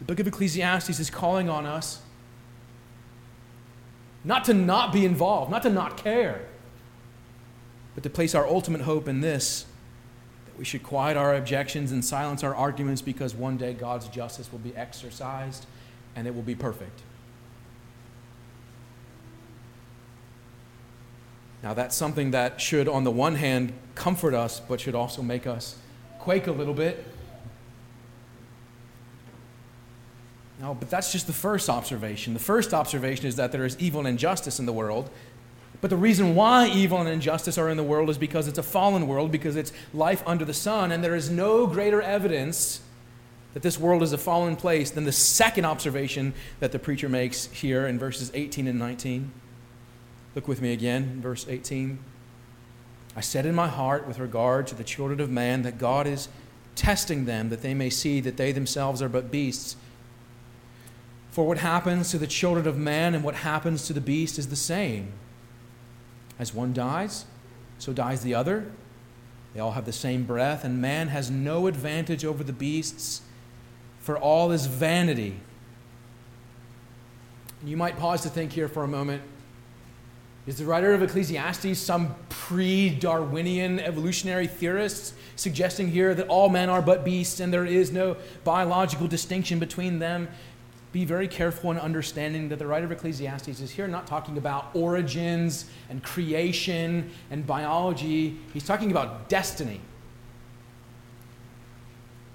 The 0.00 0.04
book 0.04 0.20
of 0.20 0.26
Ecclesiastes 0.26 1.00
is 1.00 1.08
calling 1.08 1.48
on 1.48 1.64
us 1.64 2.02
not 4.22 4.44
to 4.44 4.54
not 4.54 4.92
be 4.92 5.06
involved, 5.06 5.50
not 5.50 5.62
to 5.62 5.70
not 5.70 5.96
care, 5.96 6.46
but 7.94 8.02
to 8.02 8.10
place 8.10 8.34
our 8.34 8.46
ultimate 8.46 8.82
hope 8.82 9.08
in 9.08 9.20
this 9.20 9.66
that 10.46 10.58
we 10.58 10.64
should 10.64 10.82
quiet 10.82 11.16
our 11.16 11.34
objections 11.34 11.92
and 11.92 12.04
silence 12.04 12.42
our 12.42 12.54
arguments 12.54 13.02
because 13.02 13.34
one 13.34 13.56
day 13.56 13.72
God's 13.72 14.08
justice 14.08 14.50
will 14.50 14.58
be 14.58 14.74
exercised 14.76 15.66
and 16.16 16.26
it 16.26 16.34
will 16.34 16.42
be 16.42 16.54
perfect. 16.54 17.00
Now, 21.62 21.72
that's 21.72 21.96
something 21.96 22.32
that 22.32 22.60
should, 22.60 22.88
on 22.88 23.04
the 23.04 23.10
one 23.10 23.36
hand, 23.36 23.72
comfort 23.94 24.34
us, 24.34 24.60
but 24.60 24.80
should 24.80 24.94
also 24.94 25.22
make 25.22 25.46
us 25.46 25.76
quake 26.18 26.46
a 26.46 26.52
little 26.52 26.74
bit. 26.74 27.06
No, 30.60 30.74
but 30.74 30.90
that's 30.90 31.10
just 31.10 31.26
the 31.26 31.32
first 31.32 31.70
observation. 31.70 32.34
The 32.34 32.40
first 32.40 32.74
observation 32.74 33.26
is 33.26 33.36
that 33.36 33.50
there 33.50 33.64
is 33.64 33.78
evil 33.78 34.00
and 34.00 34.08
injustice 34.08 34.58
in 34.58 34.66
the 34.66 34.72
world. 34.72 35.08
But 35.84 35.90
the 35.90 35.98
reason 35.98 36.34
why 36.34 36.68
evil 36.68 36.98
and 36.98 37.10
injustice 37.10 37.58
are 37.58 37.68
in 37.68 37.76
the 37.76 37.82
world 37.82 38.08
is 38.08 38.16
because 38.16 38.48
it's 38.48 38.56
a 38.56 38.62
fallen 38.62 39.06
world, 39.06 39.30
because 39.30 39.54
it's 39.54 39.70
life 39.92 40.22
under 40.24 40.42
the 40.42 40.54
sun, 40.54 40.90
and 40.90 41.04
there 41.04 41.14
is 41.14 41.28
no 41.28 41.66
greater 41.66 42.00
evidence 42.00 42.80
that 43.52 43.62
this 43.62 43.78
world 43.78 44.02
is 44.02 44.10
a 44.14 44.16
fallen 44.16 44.56
place 44.56 44.90
than 44.90 45.04
the 45.04 45.12
second 45.12 45.66
observation 45.66 46.32
that 46.58 46.72
the 46.72 46.78
preacher 46.78 47.06
makes 47.06 47.48
here 47.48 47.86
in 47.86 47.98
verses 47.98 48.30
18 48.32 48.66
and 48.66 48.78
19. 48.78 49.30
Look 50.34 50.48
with 50.48 50.62
me 50.62 50.72
again, 50.72 51.20
verse 51.20 51.44
18. 51.46 51.98
I 53.14 53.20
said 53.20 53.44
in 53.44 53.54
my 53.54 53.68
heart 53.68 54.08
with 54.08 54.18
regard 54.18 54.66
to 54.68 54.74
the 54.74 54.84
children 54.84 55.20
of 55.20 55.28
man 55.28 55.64
that 55.64 55.76
God 55.76 56.06
is 56.06 56.30
testing 56.76 57.26
them 57.26 57.50
that 57.50 57.60
they 57.60 57.74
may 57.74 57.90
see 57.90 58.20
that 58.20 58.38
they 58.38 58.52
themselves 58.52 59.02
are 59.02 59.10
but 59.10 59.30
beasts. 59.30 59.76
For 61.30 61.46
what 61.46 61.58
happens 61.58 62.10
to 62.12 62.16
the 62.16 62.26
children 62.26 62.66
of 62.66 62.78
man 62.78 63.14
and 63.14 63.22
what 63.22 63.34
happens 63.34 63.86
to 63.88 63.92
the 63.92 64.00
beast 64.00 64.38
is 64.38 64.48
the 64.48 64.56
same. 64.56 65.12
As 66.38 66.52
one 66.52 66.72
dies, 66.72 67.26
so 67.78 67.92
dies 67.92 68.22
the 68.22 68.34
other. 68.34 68.70
They 69.54 69.60
all 69.60 69.72
have 69.72 69.86
the 69.86 69.92
same 69.92 70.24
breath, 70.24 70.64
and 70.64 70.80
man 70.80 71.08
has 71.08 71.30
no 71.30 71.66
advantage 71.66 72.24
over 72.24 72.42
the 72.42 72.52
beasts, 72.52 73.22
for 74.00 74.18
all 74.18 74.50
is 74.50 74.66
vanity. 74.66 75.40
You 77.64 77.76
might 77.76 77.98
pause 77.98 78.22
to 78.22 78.28
think 78.28 78.52
here 78.52 78.68
for 78.68 78.82
a 78.82 78.88
moment 78.88 79.22
is 80.46 80.58
the 80.58 80.64
writer 80.66 80.92
of 80.92 81.02
Ecclesiastes 81.02 81.78
some 81.78 82.14
pre 82.28 82.90
Darwinian 82.90 83.80
evolutionary 83.80 84.46
theorist 84.46 85.14
suggesting 85.36 85.88
here 85.88 86.14
that 86.14 86.28
all 86.28 86.50
men 86.50 86.68
are 86.68 86.82
but 86.82 87.04
beasts 87.04 87.40
and 87.40 87.52
there 87.52 87.64
is 87.64 87.90
no 87.90 88.16
biological 88.44 89.06
distinction 89.06 89.58
between 89.58 89.98
them? 90.00 90.28
Be 90.94 91.04
very 91.04 91.26
careful 91.26 91.72
in 91.72 91.78
understanding 91.78 92.50
that 92.50 92.60
the 92.60 92.68
writer 92.68 92.84
of 92.84 92.92
Ecclesiastes 92.92 93.48
is 93.60 93.68
here 93.72 93.88
not 93.88 94.06
talking 94.06 94.38
about 94.38 94.70
origins 94.74 95.64
and 95.90 96.00
creation 96.00 97.10
and 97.32 97.44
biology, 97.44 98.38
he's 98.52 98.62
talking 98.62 98.92
about 98.92 99.28
destiny. 99.28 99.80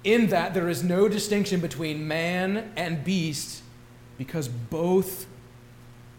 In 0.04 0.26
that 0.26 0.52
there 0.52 0.68
is 0.68 0.84
no 0.84 1.08
distinction 1.08 1.60
between 1.60 2.06
man 2.06 2.70
and 2.76 3.02
beast 3.02 3.62
because 4.18 4.46
both 4.46 5.26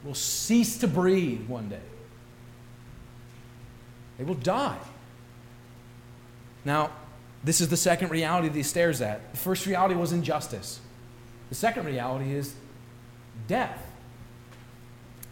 will 0.03 0.15
cease 0.15 0.79
to 0.79 0.87
breathe 0.87 1.47
one 1.47 1.69
day. 1.69 1.79
They 4.17 4.23
will 4.23 4.33
die. 4.33 4.79
Now, 6.65 6.89
this 7.43 7.61
is 7.61 7.69
the 7.69 7.77
second 7.77 8.09
reality 8.09 8.47
that 8.47 8.55
he 8.55 8.63
stares 8.63 8.99
at. 8.99 9.31
The 9.31 9.37
first 9.37 9.67
reality 9.67 9.93
was 9.93 10.11
injustice, 10.11 10.79
the 11.51 11.55
second 11.55 11.85
reality 11.85 12.33
is 12.33 12.55
death. 13.49 13.85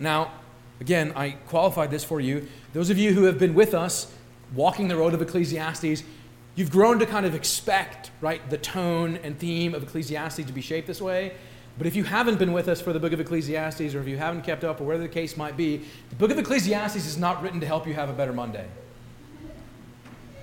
Now, 0.02 0.34
again, 0.82 1.14
I 1.16 1.32
qualified 1.48 1.92
this 1.92 2.04
for 2.04 2.20
you. 2.20 2.46
Those 2.74 2.90
of 2.90 2.98
you 2.98 3.14
who 3.14 3.24
have 3.24 3.40
been 3.40 3.54
with 3.54 3.74
us 3.74 4.12
walking 4.54 4.90
the 4.90 4.98
road 4.98 5.14
of 5.14 5.22
Ecclesiastes, 5.22 6.04
you've 6.56 6.72
grown 6.72 7.00
to 7.00 7.06
kind 7.06 7.26
of 7.26 7.36
expect, 7.36 8.12
right, 8.20 8.48
the 8.50 8.58
tone 8.58 9.18
and 9.24 9.40
theme 9.40 9.74
of 9.74 9.82
Ecclesiastes 9.82 10.44
to 10.44 10.52
be 10.52 10.60
shaped 10.60 10.88
this 10.88 11.02
way. 11.02 11.32
But 11.78 11.88
if 11.88 11.96
you 11.96 12.04
haven't 12.04 12.38
been 12.38 12.52
with 12.52 12.68
us 12.68 12.82
for 12.82 12.92
the 12.92 13.00
book 13.00 13.14
of 13.14 13.22
Ecclesiastes, 13.22 13.96
or 13.96 14.02
if 14.02 14.08
you 14.10 14.18
haven't 14.18 14.42
kept 14.42 14.66
up, 14.66 14.82
or 14.82 14.84
whatever 14.84 15.04
the 15.04 15.10
case 15.10 15.38
might 15.38 15.56
be, 15.56 15.86
the 16.10 16.16
book 16.18 16.32
of 16.32 16.38
Ecclesiastes 16.38 16.98
is 16.98 17.18
not 17.18 17.42
written 17.42 17.62
to 17.62 17.66
help 17.66 17.88
you 17.88 17.94
have 17.94 18.10
a 18.10 18.14
better 18.14 18.34
Monday. 18.34 18.68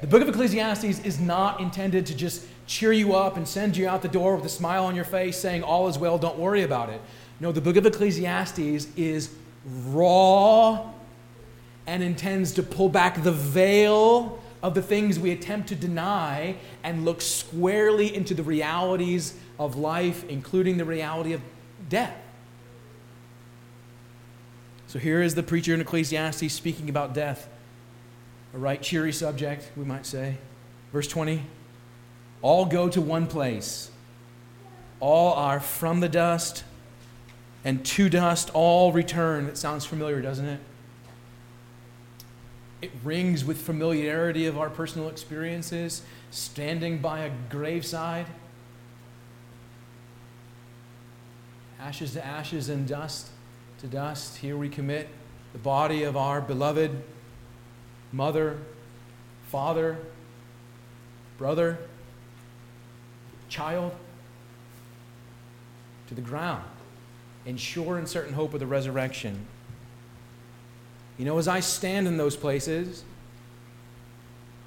The 0.01 0.07
book 0.07 0.23
of 0.23 0.29
Ecclesiastes 0.31 1.01
is 1.01 1.21
not 1.21 1.61
intended 1.61 2.07
to 2.07 2.15
just 2.15 2.47
cheer 2.67 2.93
you 2.93 3.15
up 3.15 3.37
and 3.37 3.47
send 3.47 3.77
you 3.77 3.89
out 3.89 4.03
the 4.03 4.09
door 4.09 4.37
with 4.37 4.45
a 4.45 4.51
smile 4.51 4.85
on 4.85 4.95
your 4.95 5.05
face 5.05 5.39
saying, 5.39 5.63
All 5.63 5.89
is 5.89 5.99
well, 5.99 6.19
don't 6.19 6.39
worry 6.39 6.63
about 6.63 6.91
it. 6.91 7.01
No, 7.41 7.53
the 7.53 7.61
book 7.61 7.77
of 7.77 7.87
Ecclesiastes 7.87 8.89
is 8.97 9.35
raw 9.65 10.91
and 11.87 12.03
intends 12.03 12.53
to 12.53 12.63
pull 12.63 12.89
back 12.89 13.23
the 13.23 13.33
veil 13.33 14.43
of 14.63 14.75
the 14.75 14.83
things 14.83 15.19
we 15.19 15.31
attempt 15.31 15.69
to 15.69 15.75
deny 15.75 16.57
and 16.83 17.05
look 17.05 17.21
squarely 17.21 18.15
into 18.15 18.35
the 18.35 18.43
realities 18.43 19.39
of 19.59 19.77
life, 19.77 20.25
including 20.29 20.77
the 20.77 20.85
reality 20.85 21.33
of 21.33 21.41
death. 21.89 22.17
So 24.89 24.99
here 24.99 25.23
is 25.23 25.35
the 25.35 25.43
preacher 25.43 25.75
in 25.75 25.81
Ecclesiastes 25.81 26.53
speaking 26.53 26.89
about 26.89 27.13
death. 27.13 27.49
A 28.55 28.59
right 28.59 28.81
cheery 28.81 29.13
subject, 29.13 29.71
we 29.77 29.85
might 29.85 30.07
say. 30.07 30.39
Verse 30.93 31.07
20 31.07 31.43
All 32.43 32.67
go 32.67 32.89
to 32.89 33.01
one 33.01 33.27
place, 33.27 33.91
all 35.01 35.33
are 35.35 35.59
from 35.61 36.01
the 36.01 36.09
dust, 36.09 36.65
and 37.65 37.85
to 37.85 38.09
dust 38.09 38.51
all 38.55 38.93
return. 38.93 39.47
That 39.47 39.59
sounds 39.59 39.85
familiar, 39.85 40.21
doesn't 40.21 40.47
it? 40.47 40.61
It 42.83 42.93
rings 43.03 43.45
with 43.45 43.61
familiarity 43.61 44.47
of 44.47 44.59
our 44.59 44.71
personal 44.71 45.09
experiences, 45.09 46.03
standing 46.31 46.99
by 46.99 47.21
a 47.21 47.31
graveside. 47.49 48.27
Ashes 51.81 52.13
to 52.13 52.25
ashes 52.25 52.69
and 52.69 52.87
dust 52.87 53.31
to 53.81 53.87
dust. 53.87 54.39
Here 54.39 54.57
we 54.57 54.69
commit 54.69 55.09
the 55.53 55.59
body 55.59 56.03
of 56.03 56.17
our 56.17 56.41
beloved 56.41 57.03
mother, 58.13 58.59
father, 59.49 59.99
brother, 61.39 61.79
child 63.49 63.93
to 66.09 66.15
the 66.15 66.21
ground 66.21 66.65
in 67.45 67.57
sure 67.57 67.99
and 67.99 68.09
certain 68.09 68.35
hope 68.35 68.55
of 68.55 68.61
the 68.61 68.67
resurrection. 68.67 69.47
You 71.19 71.25
know, 71.25 71.39
as 71.39 71.49
I 71.49 71.61
stand 71.61 72.07
in 72.07 72.17
those 72.17 72.37
places, 72.37 73.05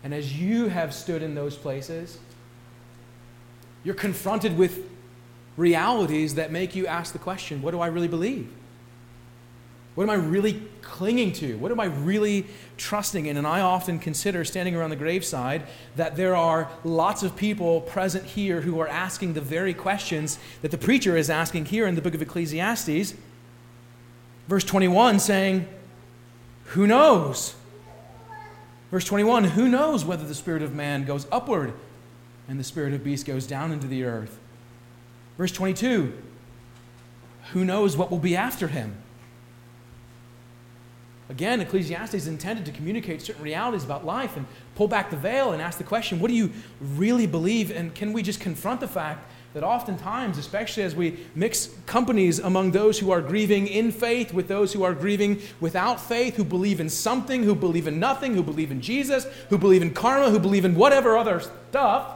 and 0.03 0.13
as 0.13 0.39
you 0.39 0.67
have 0.67 0.93
stood 0.93 1.21
in 1.21 1.35
those 1.35 1.55
places, 1.55 2.17
you're 3.83 3.95
confronted 3.95 4.57
with 4.57 4.89
realities 5.57 6.35
that 6.35 6.51
make 6.51 6.75
you 6.75 6.87
ask 6.87 7.11
the 7.11 7.19
question 7.19 7.61
what 7.61 7.71
do 7.71 7.81
I 7.81 7.87
really 7.87 8.07
believe? 8.07 8.49
What 9.99 10.05
am 10.05 10.11
I 10.11 10.27
really 10.29 10.61
clinging 10.81 11.33
to? 11.33 11.57
What 11.57 11.73
am 11.73 11.79
I 11.81 11.87
really 11.87 12.45
trusting 12.77 13.25
in? 13.25 13.35
And 13.35 13.45
I 13.45 13.59
often 13.59 13.99
consider, 13.99 14.45
standing 14.45 14.73
around 14.73 14.91
the 14.91 14.95
graveside, 14.95 15.63
that 15.97 16.15
there 16.15 16.37
are 16.37 16.69
lots 16.85 17.21
of 17.21 17.35
people 17.35 17.81
present 17.81 18.23
here 18.23 18.61
who 18.61 18.79
are 18.79 18.87
asking 18.87 19.33
the 19.33 19.41
very 19.41 19.73
questions 19.73 20.39
that 20.61 20.71
the 20.71 20.77
preacher 20.77 21.17
is 21.17 21.29
asking 21.29 21.65
here 21.65 21.85
in 21.85 21.95
the 21.95 22.01
book 22.01 22.13
of 22.13 22.21
Ecclesiastes. 22.21 23.13
Verse 24.47 24.63
21 24.63 25.19
saying, 25.19 25.67
Who 26.67 26.87
knows? 26.87 27.55
Verse 28.91 29.03
21 29.03 29.43
Who 29.43 29.67
knows 29.67 30.05
whether 30.05 30.25
the 30.25 30.33
spirit 30.33 30.63
of 30.63 30.73
man 30.73 31.03
goes 31.03 31.27
upward 31.29 31.73
and 32.47 32.57
the 32.57 32.63
spirit 32.63 32.93
of 32.93 33.03
beast 33.03 33.25
goes 33.25 33.45
down 33.45 33.73
into 33.73 33.87
the 33.87 34.05
earth? 34.05 34.39
Verse 35.37 35.51
22 35.51 36.13
Who 37.51 37.65
knows 37.65 37.97
what 37.97 38.09
will 38.09 38.19
be 38.19 38.37
after 38.37 38.69
him? 38.69 38.95
Again, 41.29 41.61
Ecclesiastes 41.61 42.15
is 42.15 42.27
intended 42.27 42.65
to 42.65 42.71
communicate 42.71 43.21
certain 43.21 43.43
realities 43.43 43.83
about 43.83 44.03
life 44.03 44.35
and 44.35 44.47
pull 44.73 44.87
back 44.87 45.11
the 45.11 45.17
veil 45.17 45.53
and 45.53 45.61
ask 45.61 45.77
the 45.77 45.83
question 45.83 46.19
what 46.19 46.29
do 46.29 46.33
you 46.33 46.51
really 46.81 47.27
believe? 47.27 47.69
And 47.69 47.93
can 47.93 48.13
we 48.13 48.23
just 48.23 48.39
confront 48.39 48.79
the 48.79 48.87
fact 48.87 49.31
that 49.53 49.63
oftentimes, 49.63 50.37
especially 50.39 50.83
as 50.83 50.95
we 50.95 51.19
mix 51.35 51.69
companies 51.85 52.39
among 52.39 52.71
those 52.71 52.99
who 52.99 53.11
are 53.11 53.21
grieving 53.21 53.67
in 53.67 53.91
faith 53.91 54.33
with 54.33 54.47
those 54.47 54.73
who 54.73 54.83
are 54.83 54.93
grieving 54.93 55.39
without 55.59 55.99
faith, 55.99 56.35
who 56.35 56.43
believe 56.43 56.79
in 56.79 56.89
something, 56.89 57.43
who 57.43 57.55
believe 57.55 57.87
in 57.87 57.99
nothing, 57.99 58.33
who 58.33 58.43
believe 58.43 58.71
in 58.71 58.81
Jesus, 58.81 59.25
who 59.49 59.57
believe 59.57 59.81
in 59.81 59.93
karma, 59.93 60.31
who 60.31 60.39
believe 60.39 60.65
in 60.65 60.75
whatever 60.75 61.17
other 61.17 61.39
stuff, 61.39 62.15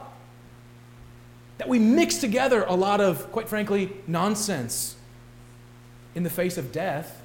that 1.58 1.68
we 1.68 1.78
mix 1.78 2.16
together 2.16 2.64
a 2.64 2.74
lot 2.74 3.00
of, 3.00 3.30
quite 3.30 3.48
frankly, 3.48 3.92
nonsense 4.08 4.96
in 6.16 6.24
the 6.24 6.30
face 6.30 6.58
of 6.58 6.72
death 6.72 7.20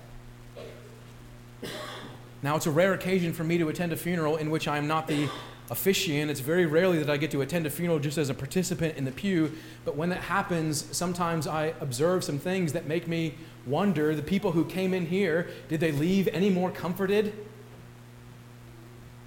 now, 2.42 2.56
it's 2.56 2.68
a 2.68 2.72
rare 2.72 2.94
occasion 2.94 3.34
for 3.34 3.44
me 3.44 3.58
to 3.58 3.68
attend 3.68 3.92
a 3.92 3.98
funeral 3.98 4.38
in 4.38 4.50
which 4.50 4.68
I 4.68 4.78
am 4.78 4.88
not 4.88 5.08
the 5.08 5.30
officiant. 5.70 6.32
It's 6.32 6.40
very 6.40 6.66
rarely 6.66 6.98
that 7.00 7.10
I 7.10 7.18
get 7.18 7.32
to 7.32 7.42
attend 7.42 7.66
a 7.66 7.70
funeral 7.70 8.00
just 8.00 8.18
as 8.18 8.30
a 8.30 8.34
participant 8.34 8.98
in 8.98 9.04
the 9.04 9.12
pew. 9.12 9.52
But 9.84 9.98
when 9.98 10.10
that 10.10 10.22
happens, 10.22 10.86
sometimes 10.96 11.48
I 11.48 11.74
observe 11.82 12.24
some 12.24 12.40
things 12.40 12.72
that 12.74 12.88
make 12.88 13.08
me 13.08 13.36
wonder 13.66 14.16
the 14.16 14.24
people 14.24 14.54
who 14.54 14.64
came 14.64 14.94
in 14.94 15.06
here, 15.08 15.50
did 15.68 15.82
they 15.82 15.92
leave 15.92 16.30
any 16.30 16.50
more 16.50 16.72
comforted? 16.72 17.34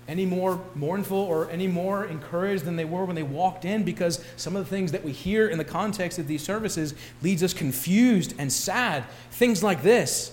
Any 0.08 0.24
more 0.24 0.60
mournful 0.74 1.18
or 1.18 1.50
any 1.50 1.68
more 1.68 2.06
encouraged 2.06 2.64
than 2.64 2.76
they 2.76 2.84
were 2.84 3.04
when 3.04 3.14
they 3.14 3.22
walked 3.22 3.66
in? 3.66 3.84
Because 3.84 4.24
some 4.36 4.56
of 4.56 4.64
the 4.64 4.70
things 4.70 4.90
that 4.92 5.04
we 5.04 5.12
hear 5.12 5.48
in 5.48 5.58
the 5.58 5.64
context 5.64 6.18
of 6.18 6.26
these 6.26 6.42
services 6.42 6.94
leads 7.20 7.42
us 7.42 7.52
confused 7.52 8.34
and 8.38 8.50
sad. 8.50 9.04
Things 9.30 9.62
like 9.62 9.82
this 9.82 10.32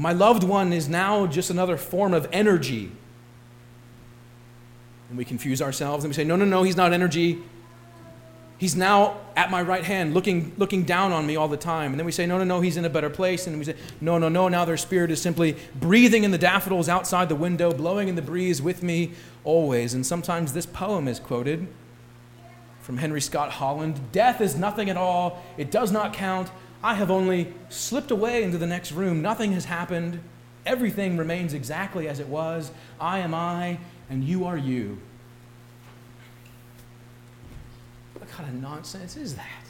my 0.00 0.12
loved 0.12 0.42
one 0.42 0.72
is 0.72 0.88
now 0.88 1.26
just 1.26 1.50
another 1.50 1.76
form 1.76 2.12
of 2.14 2.28
energy. 2.32 2.90
And 5.08 5.16
we 5.16 5.24
confuse 5.24 5.62
ourselves 5.62 6.04
and 6.04 6.10
we 6.10 6.14
say, 6.14 6.24
no, 6.24 6.36
no, 6.36 6.44
no, 6.44 6.62
he's 6.64 6.76
not 6.76 6.92
energy. 6.92 7.40
He's 8.58 8.74
now 8.74 9.18
at 9.36 9.50
my 9.50 9.62
right 9.62 9.84
hand, 9.84 10.14
looking, 10.14 10.52
looking 10.56 10.84
down 10.84 11.12
on 11.12 11.26
me 11.26 11.36
all 11.36 11.48
the 11.48 11.56
time. 11.56 11.92
And 11.92 12.00
then 12.00 12.06
we 12.06 12.12
say, 12.12 12.26
no, 12.26 12.38
no, 12.38 12.44
no, 12.44 12.60
he's 12.60 12.76
in 12.76 12.84
a 12.84 12.90
better 12.90 13.10
place. 13.10 13.46
And 13.46 13.58
we 13.58 13.64
say, 13.64 13.76
no, 14.00 14.18
no, 14.18 14.28
no, 14.28 14.48
now 14.48 14.64
their 14.64 14.76
spirit 14.76 15.10
is 15.10 15.20
simply 15.20 15.56
breathing 15.74 16.24
in 16.24 16.30
the 16.30 16.38
daffodils 16.38 16.88
outside 16.88 17.28
the 17.28 17.36
window, 17.36 17.72
blowing 17.72 18.08
in 18.08 18.14
the 18.14 18.22
breeze 18.22 18.62
with 18.62 18.82
me 18.82 19.12
always. 19.44 19.94
And 19.94 20.06
sometimes 20.06 20.52
this 20.52 20.66
poem 20.66 21.06
is 21.08 21.20
quoted 21.20 21.68
from 22.80 22.98
Henry 22.98 23.20
Scott 23.20 23.50
Holland 23.50 23.98
Death 24.12 24.42
is 24.42 24.56
nothing 24.56 24.90
at 24.90 24.96
all, 24.96 25.42
it 25.56 25.70
does 25.70 25.90
not 25.90 26.12
count. 26.12 26.50
I 26.84 26.92
have 26.92 27.10
only 27.10 27.54
slipped 27.70 28.10
away 28.10 28.42
into 28.42 28.58
the 28.58 28.66
next 28.66 28.92
room. 28.92 29.22
Nothing 29.22 29.52
has 29.52 29.64
happened. 29.64 30.20
Everything 30.66 31.16
remains 31.16 31.54
exactly 31.54 32.08
as 32.08 32.20
it 32.20 32.28
was. 32.28 32.70
I 33.00 33.20
am 33.20 33.32
I, 33.32 33.78
and 34.10 34.22
you 34.22 34.44
are 34.44 34.58
you. 34.58 35.00
What 38.12 38.28
kind 38.28 38.46
of 38.50 38.54
nonsense 38.56 39.16
is 39.16 39.34
that? 39.34 39.64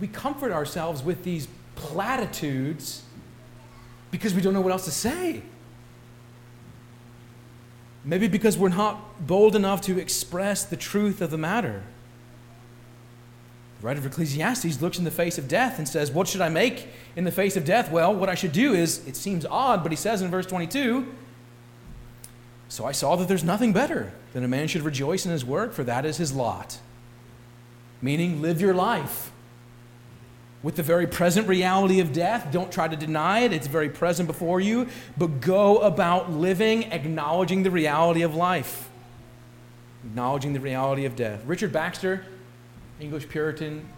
We 0.00 0.06
comfort 0.06 0.52
ourselves 0.52 1.02
with 1.02 1.24
these 1.24 1.48
platitudes 1.74 3.02
because 4.12 4.34
we 4.34 4.40
don't 4.40 4.54
know 4.54 4.60
what 4.60 4.70
else 4.70 4.84
to 4.84 4.92
say. 4.92 5.42
Maybe 8.04 8.28
because 8.28 8.56
we're 8.56 8.68
not 8.68 9.26
bold 9.26 9.56
enough 9.56 9.80
to 9.82 9.98
express 9.98 10.62
the 10.62 10.76
truth 10.76 11.20
of 11.20 11.32
the 11.32 11.38
matter. 11.38 11.82
The 13.80 13.86
writer 13.86 14.00
of 14.00 14.06
Ecclesiastes 14.06 14.82
looks 14.82 14.98
in 14.98 15.04
the 15.04 15.10
face 15.10 15.38
of 15.38 15.46
death 15.46 15.78
and 15.78 15.88
says, 15.88 16.10
What 16.10 16.26
should 16.26 16.40
I 16.40 16.48
make 16.48 16.88
in 17.14 17.24
the 17.24 17.30
face 17.30 17.56
of 17.56 17.64
death? 17.64 17.90
Well, 17.90 18.12
what 18.14 18.28
I 18.28 18.34
should 18.34 18.52
do 18.52 18.74
is, 18.74 19.06
it 19.06 19.14
seems 19.14 19.46
odd, 19.46 19.82
but 19.82 19.92
he 19.92 19.96
says 19.96 20.20
in 20.20 20.30
verse 20.30 20.46
22, 20.46 21.06
So 22.68 22.84
I 22.84 22.92
saw 22.92 23.14
that 23.16 23.28
there's 23.28 23.44
nothing 23.44 23.72
better 23.72 24.12
than 24.32 24.42
a 24.42 24.48
man 24.48 24.66
should 24.66 24.82
rejoice 24.82 25.24
in 25.24 25.30
his 25.30 25.44
work, 25.44 25.72
for 25.72 25.84
that 25.84 26.04
is 26.04 26.16
his 26.16 26.32
lot. 26.32 26.78
Meaning, 28.02 28.42
live 28.42 28.60
your 28.60 28.74
life 28.74 29.30
with 30.60 30.74
the 30.74 30.82
very 30.82 31.06
present 31.06 31.46
reality 31.46 32.00
of 32.00 32.12
death. 32.12 32.48
Don't 32.50 32.72
try 32.72 32.88
to 32.88 32.96
deny 32.96 33.40
it, 33.40 33.52
it's 33.52 33.68
very 33.68 33.88
present 33.88 34.26
before 34.26 34.60
you, 34.60 34.88
but 35.16 35.40
go 35.40 35.78
about 35.78 36.32
living, 36.32 36.84
acknowledging 36.92 37.62
the 37.62 37.70
reality 37.70 38.22
of 38.22 38.34
life, 38.34 38.88
acknowledging 40.04 40.52
the 40.52 40.60
reality 40.60 41.04
of 41.04 41.14
death. 41.14 41.44
Richard 41.44 41.72
Baxter 41.72 42.24
English 43.00 43.28
Puritan, 43.28 43.88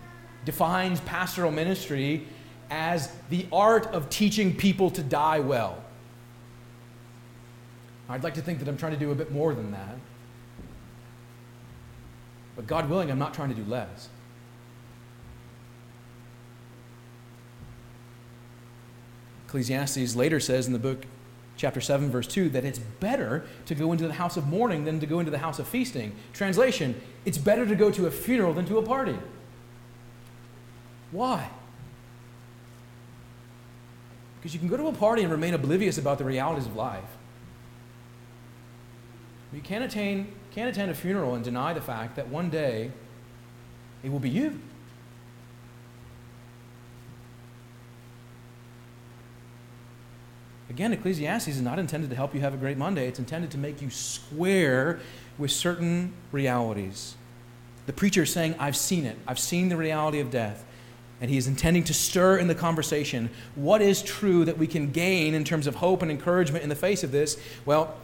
defines 0.44 1.00
pastoral 1.00 1.50
ministry 1.50 2.26
as 2.70 3.12
the 3.28 3.46
art 3.52 3.86
of 3.88 4.08
teaching 4.10 4.54
people 4.56 4.90
to 4.90 5.02
die 5.02 5.40
well. 5.40 5.82
I'd 8.08 8.24
like 8.24 8.34
to 8.34 8.42
think 8.42 8.58
that 8.58 8.68
I'm 8.68 8.76
trying 8.76 8.92
to 8.92 8.98
do 8.98 9.10
a 9.12 9.14
bit 9.14 9.30
more 9.32 9.54
than 9.54 9.70
that. 9.72 9.96
But 12.56 12.66
God 12.66 12.90
willing, 12.90 13.10
I'm 13.10 13.18
not 13.18 13.34
trying 13.34 13.50
to 13.50 13.54
do 13.54 13.64
less. 13.64 14.08
Ecclesiastes 19.46 20.14
later 20.14 20.40
says 20.40 20.66
in 20.66 20.72
the 20.72 20.78
book 20.78 21.04
chapter 21.60 21.80
7, 21.80 22.10
verse 22.10 22.26
2, 22.26 22.48
that 22.48 22.64
it's 22.64 22.78
better 22.78 23.44
to 23.66 23.74
go 23.74 23.92
into 23.92 24.06
the 24.06 24.14
house 24.14 24.38
of 24.38 24.46
mourning 24.46 24.84
than 24.84 24.98
to 24.98 25.06
go 25.06 25.18
into 25.18 25.30
the 25.30 25.38
house 25.38 25.58
of 25.58 25.68
feasting. 25.68 26.12
Translation, 26.32 26.98
it's 27.26 27.36
better 27.36 27.66
to 27.66 27.74
go 27.74 27.90
to 27.90 28.06
a 28.06 28.10
funeral 28.10 28.54
than 28.54 28.64
to 28.64 28.78
a 28.78 28.82
party. 28.82 29.18
Why? 31.10 31.50
Because 34.38 34.54
you 34.54 34.58
can 34.58 34.68
go 34.68 34.78
to 34.78 34.86
a 34.86 34.92
party 34.92 35.22
and 35.22 35.30
remain 35.30 35.52
oblivious 35.52 35.98
about 35.98 36.16
the 36.16 36.24
realities 36.24 36.64
of 36.64 36.76
life. 36.76 37.04
You 39.52 39.60
can't, 39.60 39.84
attain, 39.84 40.32
can't 40.52 40.70
attend 40.70 40.90
a 40.90 40.94
funeral 40.94 41.34
and 41.34 41.44
deny 41.44 41.74
the 41.74 41.82
fact 41.82 42.16
that 42.16 42.28
one 42.28 42.48
day 42.48 42.90
it 44.02 44.10
will 44.10 44.18
be 44.18 44.30
you. 44.30 44.60
Again, 50.70 50.92
Ecclesiastes 50.92 51.48
is 51.48 51.60
not 51.60 51.80
intended 51.80 52.10
to 52.10 52.16
help 52.16 52.32
you 52.32 52.40
have 52.42 52.54
a 52.54 52.56
great 52.56 52.78
Monday. 52.78 53.08
It's 53.08 53.18
intended 53.18 53.50
to 53.50 53.58
make 53.58 53.82
you 53.82 53.90
square 53.90 55.00
with 55.36 55.50
certain 55.50 56.12
realities. 56.30 57.16
The 57.86 57.92
preacher 57.92 58.22
is 58.22 58.32
saying, 58.32 58.54
I've 58.56 58.76
seen 58.76 59.04
it. 59.04 59.18
I've 59.26 59.40
seen 59.40 59.68
the 59.68 59.76
reality 59.76 60.20
of 60.20 60.30
death. 60.30 60.64
And 61.20 61.28
he 61.28 61.36
is 61.36 61.48
intending 61.48 61.82
to 61.84 61.92
stir 61.92 62.38
in 62.38 62.46
the 62.46 62.54
conversation 62.54 63.30
what 63.56 63.82
is 63.82 64.00
true 64.00 64.44
that 64.44 64.58
we 64.58 64.68
can 64.68 64.92
gain 64.92 65.34
in 65.34 65.42
terms 65.42 65.66
of 65.66 65.74
hope 65.74 66.02
and 66.02 66.10
encouragement 66.10 66.62
in 66.62 66.68
the 66.68 66.76
face 66.76 67.02
of 67.02 67.10
this. 67.10 67.36
Well, 67.66 67.96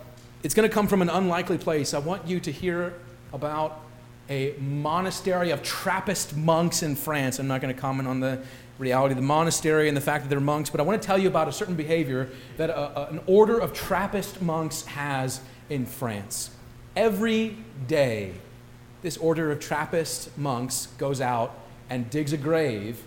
it's 0.43 0.53
going 0.53 0.69
to 0.69 0.75
come 0.75 0.89
from 0.89 1.03
an 1.03 1.09
unlikely 1.09 1.59
place. 1.59 1.95
I 1.95 1.99
want 2.01 2.27
you 2.27 2.41
to 2.41 2.51
hear 2.51 2.95
about 3.33 3.81
a 4.29 4.55
monastery 4.59 5.53
of 5.53 5.63
Trappist 5.63 6.37
monks 6.37 6.83
in 6.83 6.97
France. 6.97 7.39
I'm 7.39 7.47
not 7.47 7.61
going 7.61 7.73
to 7.73 7.81
comment 7.81 8.09
on 8.09 8.19
the 8.19 8.43
reality 8.79 9.13
of 9.13 9.17
the 9.17 9.23
monastery 9.23 9.89
and 9.89 9.97
the 9.97 10.03
fact 10.03 10.25
that 10.25 10.29
they're 10.29 10.41
monks, 10.41 10.71
but 10.71 10.81
I 10.81 10.83
want 10.83 11.01
to 11.01 11.07
tell 11.07 11.19
you 11.19 11.29
about 11.29 11.49
a 11.49 11.53
certain 11.53 11.75
behavior 11.75 12.31
that 12.57 12.71
a, 12.71 12.99
a, 12.99 13.07
an 13.11 13.21
order 13.27 13.59
of 13.59 13.73
Trappist 13.73 14.43
monks 14.43 14.85
has 14.87 15.41
in 15.71 15.87
France. 15.87 16.51
Every 16.95 17.57
day, 17.87 18.35
this 19.03 19.17
order 19.17 19.51
of 19.51 19.61
Trappist 19.61 20.37
monks 20.37 20.89
goes 20.99 21.21
out 21.21 21.59
and 21.89 22.11
digs 22.11 22.33
a 22.33 22.37
grave 22.37 23.03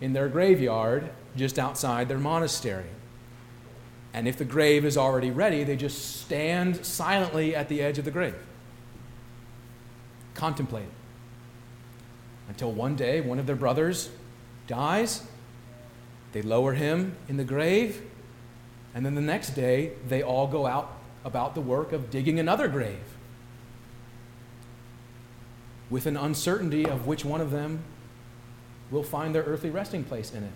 in 0.00 0.12
their 0.12 0.28
graveyard 0.28 1.10
just 1.36 1.58
outside 1.58 2.08
their 2.08 2.18
monastery. 2.18 2.86
And 4.12 4.26
if 4.26 4.36
the 4.38 4.44
grave 4.44 4.84
is 4.84 4.96
already 4.96 5.30
ready, 5.30 5.64
they 5.64 5.76
just 5.76 6.20
stand 6.20 6.84
silently 6.84 7.54
at 7.54 7.68
the 7.68 7.82
edge 7.82 7.98
of 7.98 8.04
the 8.04 8.10
grave, 8.10 8.34
contemplating. 10.34 10.90
Until 12.48 12.72
one 12.72 12.96
day, 12.96 13.20
one 13.20 13.38
of 13.38 13.46
their 13.46 13.56
brothers 13.56 14.08
dies, 14.68 15.26
they 16.30 16.42
lower 16.42 16.74
him 16.74 17.16
in 17.28 17.36
the 17.36 17.44
grave, 17.44 18.02
and 18.94 19.04
then 19.04 19.16
the 19.16 19.20
next 19.20 19.50
day, 19.50 19.92
they 20.06 20.22
all 20.22 20.46
go 20.46 20.66
out 20.66 20.92
about 21.24 21.54
the 21.54 21.60
work 21.60 21.92
of 21.92 22.10
digging 22.10 22.38
another 22.38 22.68
grave 22.68 23.16
with 25.90 26.06
an 26.06 26.16
uncertainty 26.16 26.84
of 26.86 27.06
which 27.06 27.24
one 27.24 27.40
of 27.40 27.50
them 27.50 27.82
will 28.90 29.02
find 29.02 29.34
their 29.34 29.42
earthly 29.42 29.70
resting 29.70 30.04
place 30.04 30.32
in 30.32 30.42
it. 30.42 30.52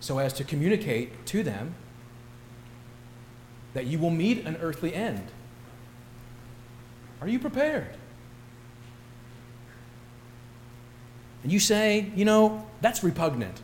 So 0.00 0.18
as 0.18 0.32
to 0.34 0.44
communicate 0.44 1.26
to 1.26 1.42
them 1.42 1.74
that 3.74 3.86
you 3.86 3.98
will 3.98 4.10
meet 4.10 4.44
an 4.44 4.56
earthly 4.60 4.94
end. 4.94 5.28
Are 7.20 7.28
you 7.28 7.38
prepared? 7.38 7.96
And 11.42 11.52
you 11.52 11.58
say, 11.58 12.10
you 12.14 12.24
know, 12.24 12.66
that's 12.80 13.02
repugnant. 13.02 13.60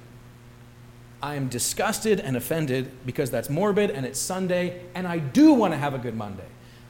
I 1.23 1.35
am 1.35 1.49
disgusted 1.49 2.21
and 2.21 2.37
offended 2.37 2.91
because 3.05 3.31
that's 3.31 3.51
morbid 3.51 3.91
and 3.91 4.07
it's 4.07 4.19
Sunday, 4.19 4.83
and 4.95 5.07
I 5.07 5.19
do 5.19 5.53
want 5.53 5.73
to 5.73 5.79
have 5.79 5.95
a 5.95 5.99
good 5.99 6.15
Monday. 6.15 6.47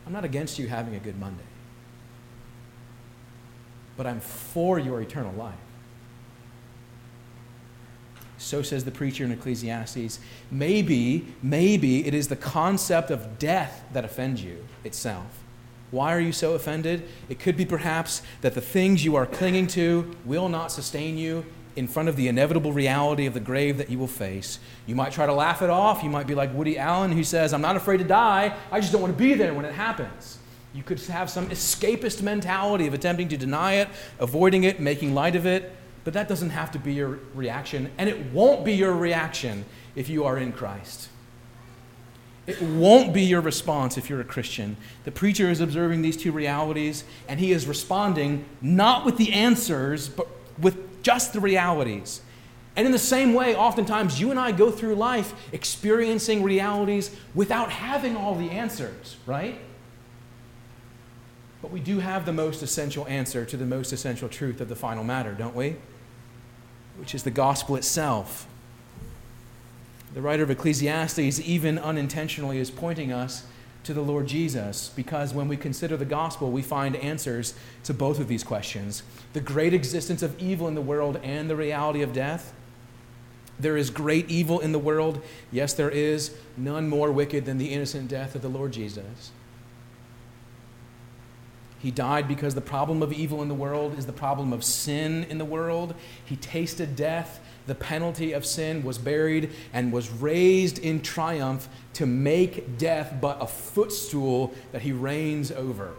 I'm 0.06 0.12
not 0.12 0.24
against 0.24 0.58
you 0.58 0.68
having 0.68 0.94
a 0.94 0.98
good 0.98 1.18
Monday, 1.18 1.44
but 3.96 4.06
I'm 4.06 4.20
for 4.20 4.78
your 4.78 5.00
eternal 5.00 5.34
life. 5.34 5.54
So 8.38 8.62
says 8.62 8.84
the 8.84 8.90
preacher 8.90 9.24
in 9.24 9.32
Ecclesiastes. 9.32 10.20
Maybe, 10.50 11.26
maybe 11.42 12.06
it 12.06 12.14
is 12.14 12.28
the 12.28 12.36
concept 12.36 13.10
of 13.10 13.38
death 13.38 13.84
that 13.92 14.04
offends 14.04 14.42
you 14.42 14.64
itself. 14.84 15.26
Why 15.90 16.14
are 16.14 16.20
you 16.20 16.32
so 16.32 16.54
offended? 16.54 17.08
It 17.28 17.38
could 17.38 17.56
be 17.56 17.64
perhaps 17.64 18.22
that 18.42 18.54
the 18.54 18.60
things 18.60 19.04
you 19.04 19.16
are 19.16 19.26
clinging 19.26 19.66
to 19.68 20.14
will 20.24 20.48
not 20.48 20.70
sustain 20.70 21.16
you 21.16 21.46
in 21.76 21.86
front 21.86 22.08
of 22.08 22.16
the 22.16 22.28
inevitable 22.28 22.72
reality 22.72 23.24
of 23.26 23.34
the 23.34 23.40
grave 23.40 23.78
that 23.78 23.88
you 23.88 23.98
will 23.98 24.08
face. 24.08 24.58
You 24.86 24.94
might 24.96 25.12
try 25.12 25.26
to 25.26 25.32
laugh 25.32 25.62
it 25.62 25.70
off. 25.70 26.02
You 26.02 26.10
might 26.10 26.26
be 26.26 26.34
like 26.34 26.52
Woody 26.52 26.76
Allen, 26.76 27.12
who 27.12 27.22
says, 27.22 27.54
I'm 27.54 27.60
not 27.60 27.76
afraid 27.76 27.98
to 27.98 28.04
die, 28.04 28.56
I 28.72 28.80
just 28.80 28.92
don't 28.92 29.00
want 29.00 29.16
to 29.16 29.22
be 29.22 29.34
there 29.34 29.54
when 29.54 29.64
it 29.64 29.74
happens. 29.74 30.38
You 30.74 30.82
could 30.82 31.00
have 31.02 31.30
some 31.30 31.48
escapist 31.48 32.20
mentality 32.20 32.86
of 32.86 32.94
attempting 32.94 33.28
to 33.28 33.36
deny 33.36 33.74
it, 33.74 33.88
avoiding 34.18 34.64
it, 34.64 34.80
making 34.80 35.14
light 35.14 35.36
of 35.36 35.46
it. 35.46 35.72
But 36.04 36.14
that 36.14 36.28
doesn't 36.28 36.50
have 36.50 36.72
to 36.72 36.78
be 36.78 36.94
your 36.94 37.20
reaction, 37.34 37.90
and 37.96 38.08
it 38.08 38.32
won't 38.32 38.64
be 38.64 38.74
your 38.74 38.94
reaction 38.94 39.64
if 39.94 40.08
you 40.08 40.24
are 40.24 40.38
in 40.38 40.52
Christ. 40.52 41.08
It 42.48 42.60
won't 42.62 43.12
be 43.12 43.22
your 43.22 43.40
response 43.40 43.98
if 43.98 44.08
you're 44.08 44.20
a 44.20 44.24
Christian. 44.24 44.76
The 45.04 45.12
preacher 45.12 45.50
is 45.50 45.60
observing 45.60 46.02
these 46.02 46.16
two 46.16 46.32
realities, 46.32 47.04
and 47.28 47.38
he 47.38 47.52
is 47.52 47.66
responding 47.66 48.44
not 48.60 49.04
with 49.04 49.16
the 49.18 49.32
answers, 49.32 50.08
but 50.08 50.26
with 50.58 51.02
just 51.02 51.32
the 51.32 51.40
realities. 51.40 52.22
And 52.74 52.86
in 52.86 52.92
the 52.92 52.98
same 52.98 53.34
way, 53.34 53.54
oftentimes 53.54 54.20
you 54.20 54.30
and 54.30 54.40
I 54.40 54.52
go 54.52 54.70
through 54.70 54.94
life 54.94 55.34
experiencing 55.52 56.42
realities 56.42 57.14
without 57.34 57.70
having 57.70 58.16
all 58.16 58.34
the 58.34 58.50
answers, 58.50 59.16
right? 59.26 59.60
But 61.60 61.70
we 61.70 61.80
do 61.80 61.98
have 61.98 62.24
the 62.24 62.32
most 62.32 62.62
essential 62.62 63.06
answer 63.08 63.44
to 63.44 63.56
the 63.56 63.66
most 63.66 63.92
essential 63.92 64.28
truth 64.28 64.60
of 64.60 64.68
the 64.68 64.76
final 64.76 65.04
matter, 65.04 65.34
don't 65.34 65.54
we? 65.54 65.76
which 66.98 67.14
is 67.14 67.22
the 67.22 67.30
gospel 67.30 67.76
itself. 67.76 68.46
The 70.14 70.22
writer 70.22 70.42
of 70.42 70.50
Ecclesiastes, 70.50 71.40
even 71.40 71.78
unintentionally, 71.78 72.58
is 72.58 72.70
pointing 72.70 73.12
us 73.12 73.44
to 73.84 73.94
the 73.94 74.02
Lord 74.02 74.26
Jesus 74.26 74.90
because 74.94 75.32
when 75.32 75.48
we 75.48 75.56
consider 75.56 75.96
the 75.96 76.04
gospel, 76.04 76.50
we 76.50 76.62
find 76.62 76.96
answers 76.96 77.54
to 77.84 77.94
both 77.94 78.18
of 78.18 78.28
these 78.28 78.44
questions 78.44 79.02
the 79.32 79.40
great 79.40 79.72
existence 79.72 80.22
of 80.22 80.38
evil 80.40 80.68
in 80.68 80.74
the 80.74 80.80
world 80.82 81.18
and 81.22 81.48
the 81.48 81.56
reality 81.56 82.02
of 82.02 82.12
death. 82.12 82.52
There 83.60 83.76
is 83.76 83.90
great 83.90 84.30
evil 84.30 84.60
in 84.60 84.72
the 84.72 84.78
world. 84.78 85.20
Yes, 85.50 85.74
there 85.74 85.90
is. 85.90 86.34
None 86.56 86.88
more 86.88 87.10
wicked 87.10 87.44
than 87.44 87.58
the 87.58 87.72
innocent 87.72 88.08
death 88.08 88.34
of 88.34 88.42
the 88.42 88.48
Lord 88.48 88.72
Jesus. 88.72 89.32
He 91.80 91.90
died 91.90 92.26
because 92.26 92.54
the 92.54 92.60
problem 92.60 93.02
of 93.02 93.12
evil 93.12 93.40
in 93.42 93.48
the 93.48 93.54
world 93.54 93.98
is 93.98 94.06
the 94.06 94.12
problem 94.12 94.52
of 94.52 94.64
sin 94.64 95.24
in 95.24 95.38
the 95.38 95.44
world. 95.44 95.94
He 96.24 96.36
tasted 96.36 96.96
death. 96.96 97.40
The 97.68 97.74
penalty 97.74 98.32
of 98.32 98.46
sin 98.46 98.82
was 98.82 98.96
buried 98.96 99.50
and 99.74 99.92
was 99.92 100.08
raised 100.10 100.78
in 100.78 101.02
triumph 101.02 101.68
to 101.92 102.06
make 102.06 102.78
death 102.78 103.18
but 103.20 103.36
a 103.42 103.46
footstool 103.46 104.54
that 104.72 104.80
he 104.82 104.90
reigns 104.90 105.52
over. 105.52 105.92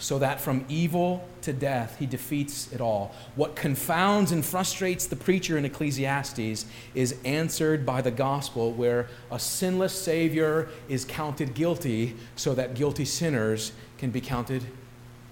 So 0.00 0.18
that 0.18 0.40
from 0.40 0.64
evil 0.68 1.28
to 1.42 1.52
death, 1.52 1.96
he 2.00 2.06
defeats 2.06 2.72
it 2.72 2.80
all. 2.80 3.14
What 3.36 3.54
confounds 3.54 4.32
and 4.32 4.44
frustrates 4.44 5.06
the 5.06 5.14
preacher 5.14 5.56
in 5.56 5.64
Ecclesiastes 5.64 6.66
is 6.94 7.16
answered 7.24 7.86
by 7.86 8.02
the 8.02 8.10
gospel, 8.10 8.72
where 8.72 9.08
a 9.30 9.38
sinless 9.38 9.92
Savior 9.92 10.68
is 10.88 11.04
counted 11.04 11.54
guilty 11.54 12.16
so 12.34 12.52
that 12.54 12.74
guilty 12.74 13.04
sinners 13.04 13.70
can 13.96 14.10
be 14.10 14.20
counted 14.20 14.64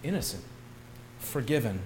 innocent, 0.04 0.44
forgiven. 1.18 1.80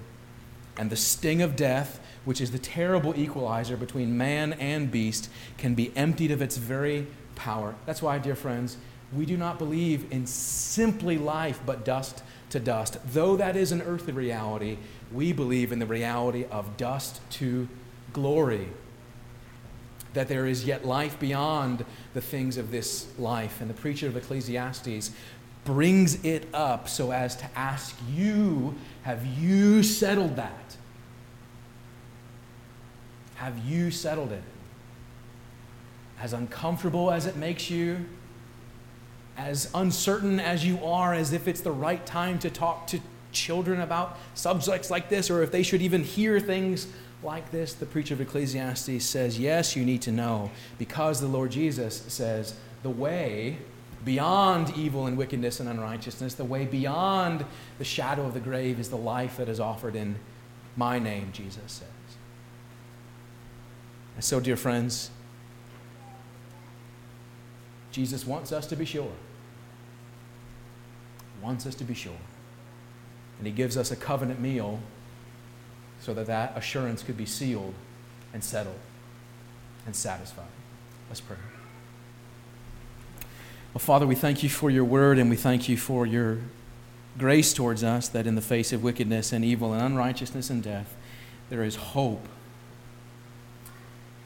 And 0.79 0.89
the 0.89 0.97
sting 0.97 1.43
of 1.43 1.57
death, 1.57 2.01
which 2.25 2.41
is 2.41 2.51
the 2.51 2.59
terrible 2.59 3.19
equalizer 3.19 3.77
between 3.77 4.17
man 4.17 4.53
and 4.55 4.91
beast, 4.91 5.31
can 5.59 5.75
be 5.75 5.93
emptied 5.97 6.31
of 6.31 6.43
its 6.43 6.57
very 6.57 7.07
power. 7.35 7.75
That's 7.87 8.03
why, 8.03 8.19
dear 8.19 8.37
friends, 8.37 8.77
we 9.13 9.27
do 9.27 9.37
not 9.37 9.59
believe 9.59 10.11
in 10.13 10.27
simply 10.27 11.19
life 11.19 11.61
but 11.67 11.85
dust 11.85 12.23
to 12.51 12.61
dust. 12.61 12.99
Though 13.13 13.37
that 13.37 13.57
is 13.57 13.73
an 13.73 13.83
earthly 13.83 14.13
reality, 14.13 14.79
we 15.13 15.33
believe 15.33 15.73
in 15.73 15.79
the 15.79 15.87
reality 15.87 16.45
of 16.51 16.77
dust 16.77 17.21
to 17.33 17.69
glory. 18.13 18.69
That 20.13 20.29
there 20.29 20.47
is 20.47 20.65
yet 20.65 20.85
life 20.85 21.19
beyond 21.19 21.85
the 22.15 22.21
things 22.21 22.57
of 22.57 22.71
this 22.71 23.07
life. 23.19 23.61
And 23.61 23.71
the 23.71 23.75
preacher 23.75 24.09
of 24.09 24.17
Ecclesiastes 24.17 25.11
brings 25.65 26.25
it 26.25 26.49
up 26.55 26.89
so 26.89 27.13
as 27.13 27.37
to 27.37 27.49
ask 27.55 27.97
you 28.13 28.75
have 29.03 29.25
you 29.25 29.83
settled 29.83 30.37
that? 30.37 30.77
Have 33.41 33.59
you 33.65 33.91
settled 33.91 34.33
it? 34.33 34.43
As 36.21 36.35
uncomfortable 36.35 37.11
as 37.11 37.25
it 37.25 37.37
makes 37.37 37.71
you, 37.71 38.05
as 39.39 39.71
uncertain 39.75 40.39
as 40.39 40.63
you 40.63 40.85
are, 40.85 41.15
as 41.15 41.33
if 41.33 41.49
it's 41.49 41.63
the 41.63 41.73
right 41.73 42.05
time 42.05 42.39
to 42.41 42.51
talk 42.51 42.87
to 42.89 43.01
children 43.33 43.81
about 43.81 44.19
subjects 44.35 44.91
like 44.91 45.09
this, 45.09 45.31
or 45.31 45.43
if 45.43 45.51
they 45.51 45.63
should 45.63 45.81
even 45.81 46.05
hear 46.05 46.39
things 46.39 46.87
like 47.23 47.51
this, 47.51 47.73
the 47.73 47.87
preacher 47.87 48.13
of 48.13 48.21
Ecclesiastes 48.21 49.03
says, 49.03 49.39
Yes, 49.39 49.75
you 49.75 49.87
need 49.87 50.03
to 50.03 50.13
know, 50.13 50.51
because 50.77 51.19
the 51.19 51.27
Lord 51.27 51.51
Jesus 51.51 51.97
says, 52.09 52.55
the 52.83 52.91
way 52.91 53.57
beyond 54.05 54.77
evil 54.77 55.07
and 55.07 55.17
wickedness 55.17 55.61
and 55.61 55.69
unrighteousness, 55.71 56.35
the 56.35 56.45
way 56.45 56.67
beyond 56.67 57.47
the 57.79 57.85
shadow 57.87 58.27
of 58.27 58.35
the 58.35 58.41
grave 58.41 58.79
is 58.79 58.91
the 58.91 58.97
life 58.97 59.39
that 59.39 59.49
is 59.49 59.61
offered 59.61 59.97
in 59.97 60.17
my 60.77 60.99
name, 60.99 61.31
Jesus 61.33 61.73
says. 61.73 62.00
And 64.21 64.25
so, 64.27 64.39
dear 64.39 64.59
friends, 64.59 65.11
Jesus 67.91 68.27
wants 68.27 68.53
us 68.53 68.67
to 68.67 68.77
be 68.77 68.85
sure. 68.85 69.13
Wants 71.43 71.65
us 71.65 71.75
to 71.77 71.85
be 71.85 71.95
sure. 71.95 72.21
And 73.39 73.47
he 73.47 73.53
gives 73.55 73.79
us 73.79 73.91
a 73.91 73.97
covenant 73.97 74.39
meal 74.39 74.81
so 76.01 76.13
that 76.13 76.27
that 76.27 76.55
assurance 76.55 77.03
could 77.03 77.17
be 77.17 77.25
sealed 77.25 77.73
and 78.35 78.45
settled 78.45 78.79
and 79.87 79.97
satisfied. 79.97 80.45
Let's 81.09 81.23
pray. 81.23 81.39
Well, 83.73 83.81
Father, 83.81 84.07
we 84.07 84.17
thank 84.17 84.43
you 84.43 84.51
for 84.51 84.69
your 84.69 84.85
word 84.85 85.19
and 85.19 85.31
we 85.31 85.37
thank 85.37 85.67
you 85.67 85.79
for 85.79 86.05
your 86.05 86.41
grace 87.17 87.55
towards 87.55 87.83
us 87.83 88.07
that 88.09 88.27
in 88.27 88.35
the 88.35 88.43
face 88.43 88.71
of 88.71 88.83
wickedness 88.83 89.33
and 89.33 89.47
evil 89.47 89.73
and 89.73 89.83
unrighteousness 89.83 90.51
and 90.51 90.63
death, 90.63 90.95
there 91.49 91.65
is 91.65 91.77
hope. 91.77 92.29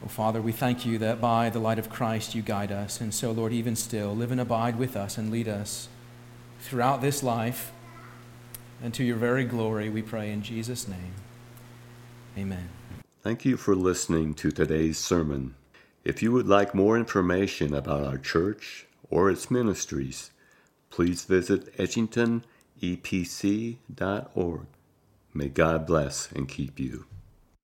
Oh, 0.05 0.09
Father, 0.09 0.41
we 0.41 0.51
thank 0.51 0.85
you 0.85 0.99
that 0.99 1.19
by 1.19 1.49
the 1.49 1.57
light 1.59 1.79
of 1.79 1.89
Christ 1.89 2.35
you 2.35 2.43
guide 2.43 2.71
us. 2.71 3.01
And 3.01 3.11
so, 3.13 3.31
Lord, 3.31 3.51
even 3.51 3.75
still, 3.75 4.15
live 4.15 4.31
and 4.31 4.39
abide 4.39 4.77
with 4.77 4.95
us 4.95 5.17
and 5.17 5.31
lead 5.31 5.47
us 5.47 5.89
throughout 6.59 7.01
this 7.01 7.23
life 7.23 7.71
and 8.83 8.93
to 8.93 9.03
your 9.03 9.15
very 9.15 9.45
glory, 9.45 9.89
we 9.89 10.03
pray 10.03 10.31
in 10.31 10.43
Jesus' 10.43 10.87
name. 10.87 11.13
Amen. 12.37 12.69
Thank 13.23 13.45
you 13.45 13.57
for 13.57 13.75
listening 13.75 14.35
to 14.35 14.51
today's 14.51 14.99
sermon. 14.99 15.55
If 16.03 16.21
you 16.21 16.31
would 16.31 16.47
like 16.47 16.75
more 16.75 16.95
information 16.97 17.73
about 17.73 18.03
our 18.03 18.19
church 18.19 18.85
or 19.09 19.31
its 19.31 19.49
ministries, 19.49 20.29
please 20.91 21.25
visit 21.25 21.75
edgingtonepc.org. 21.77 24.65
May 25.33 25.49
God 25.49 25.87
bless 25.87 26.31
and 26.31 26.47
keep 26.47 26.79
you. 26.79 27.05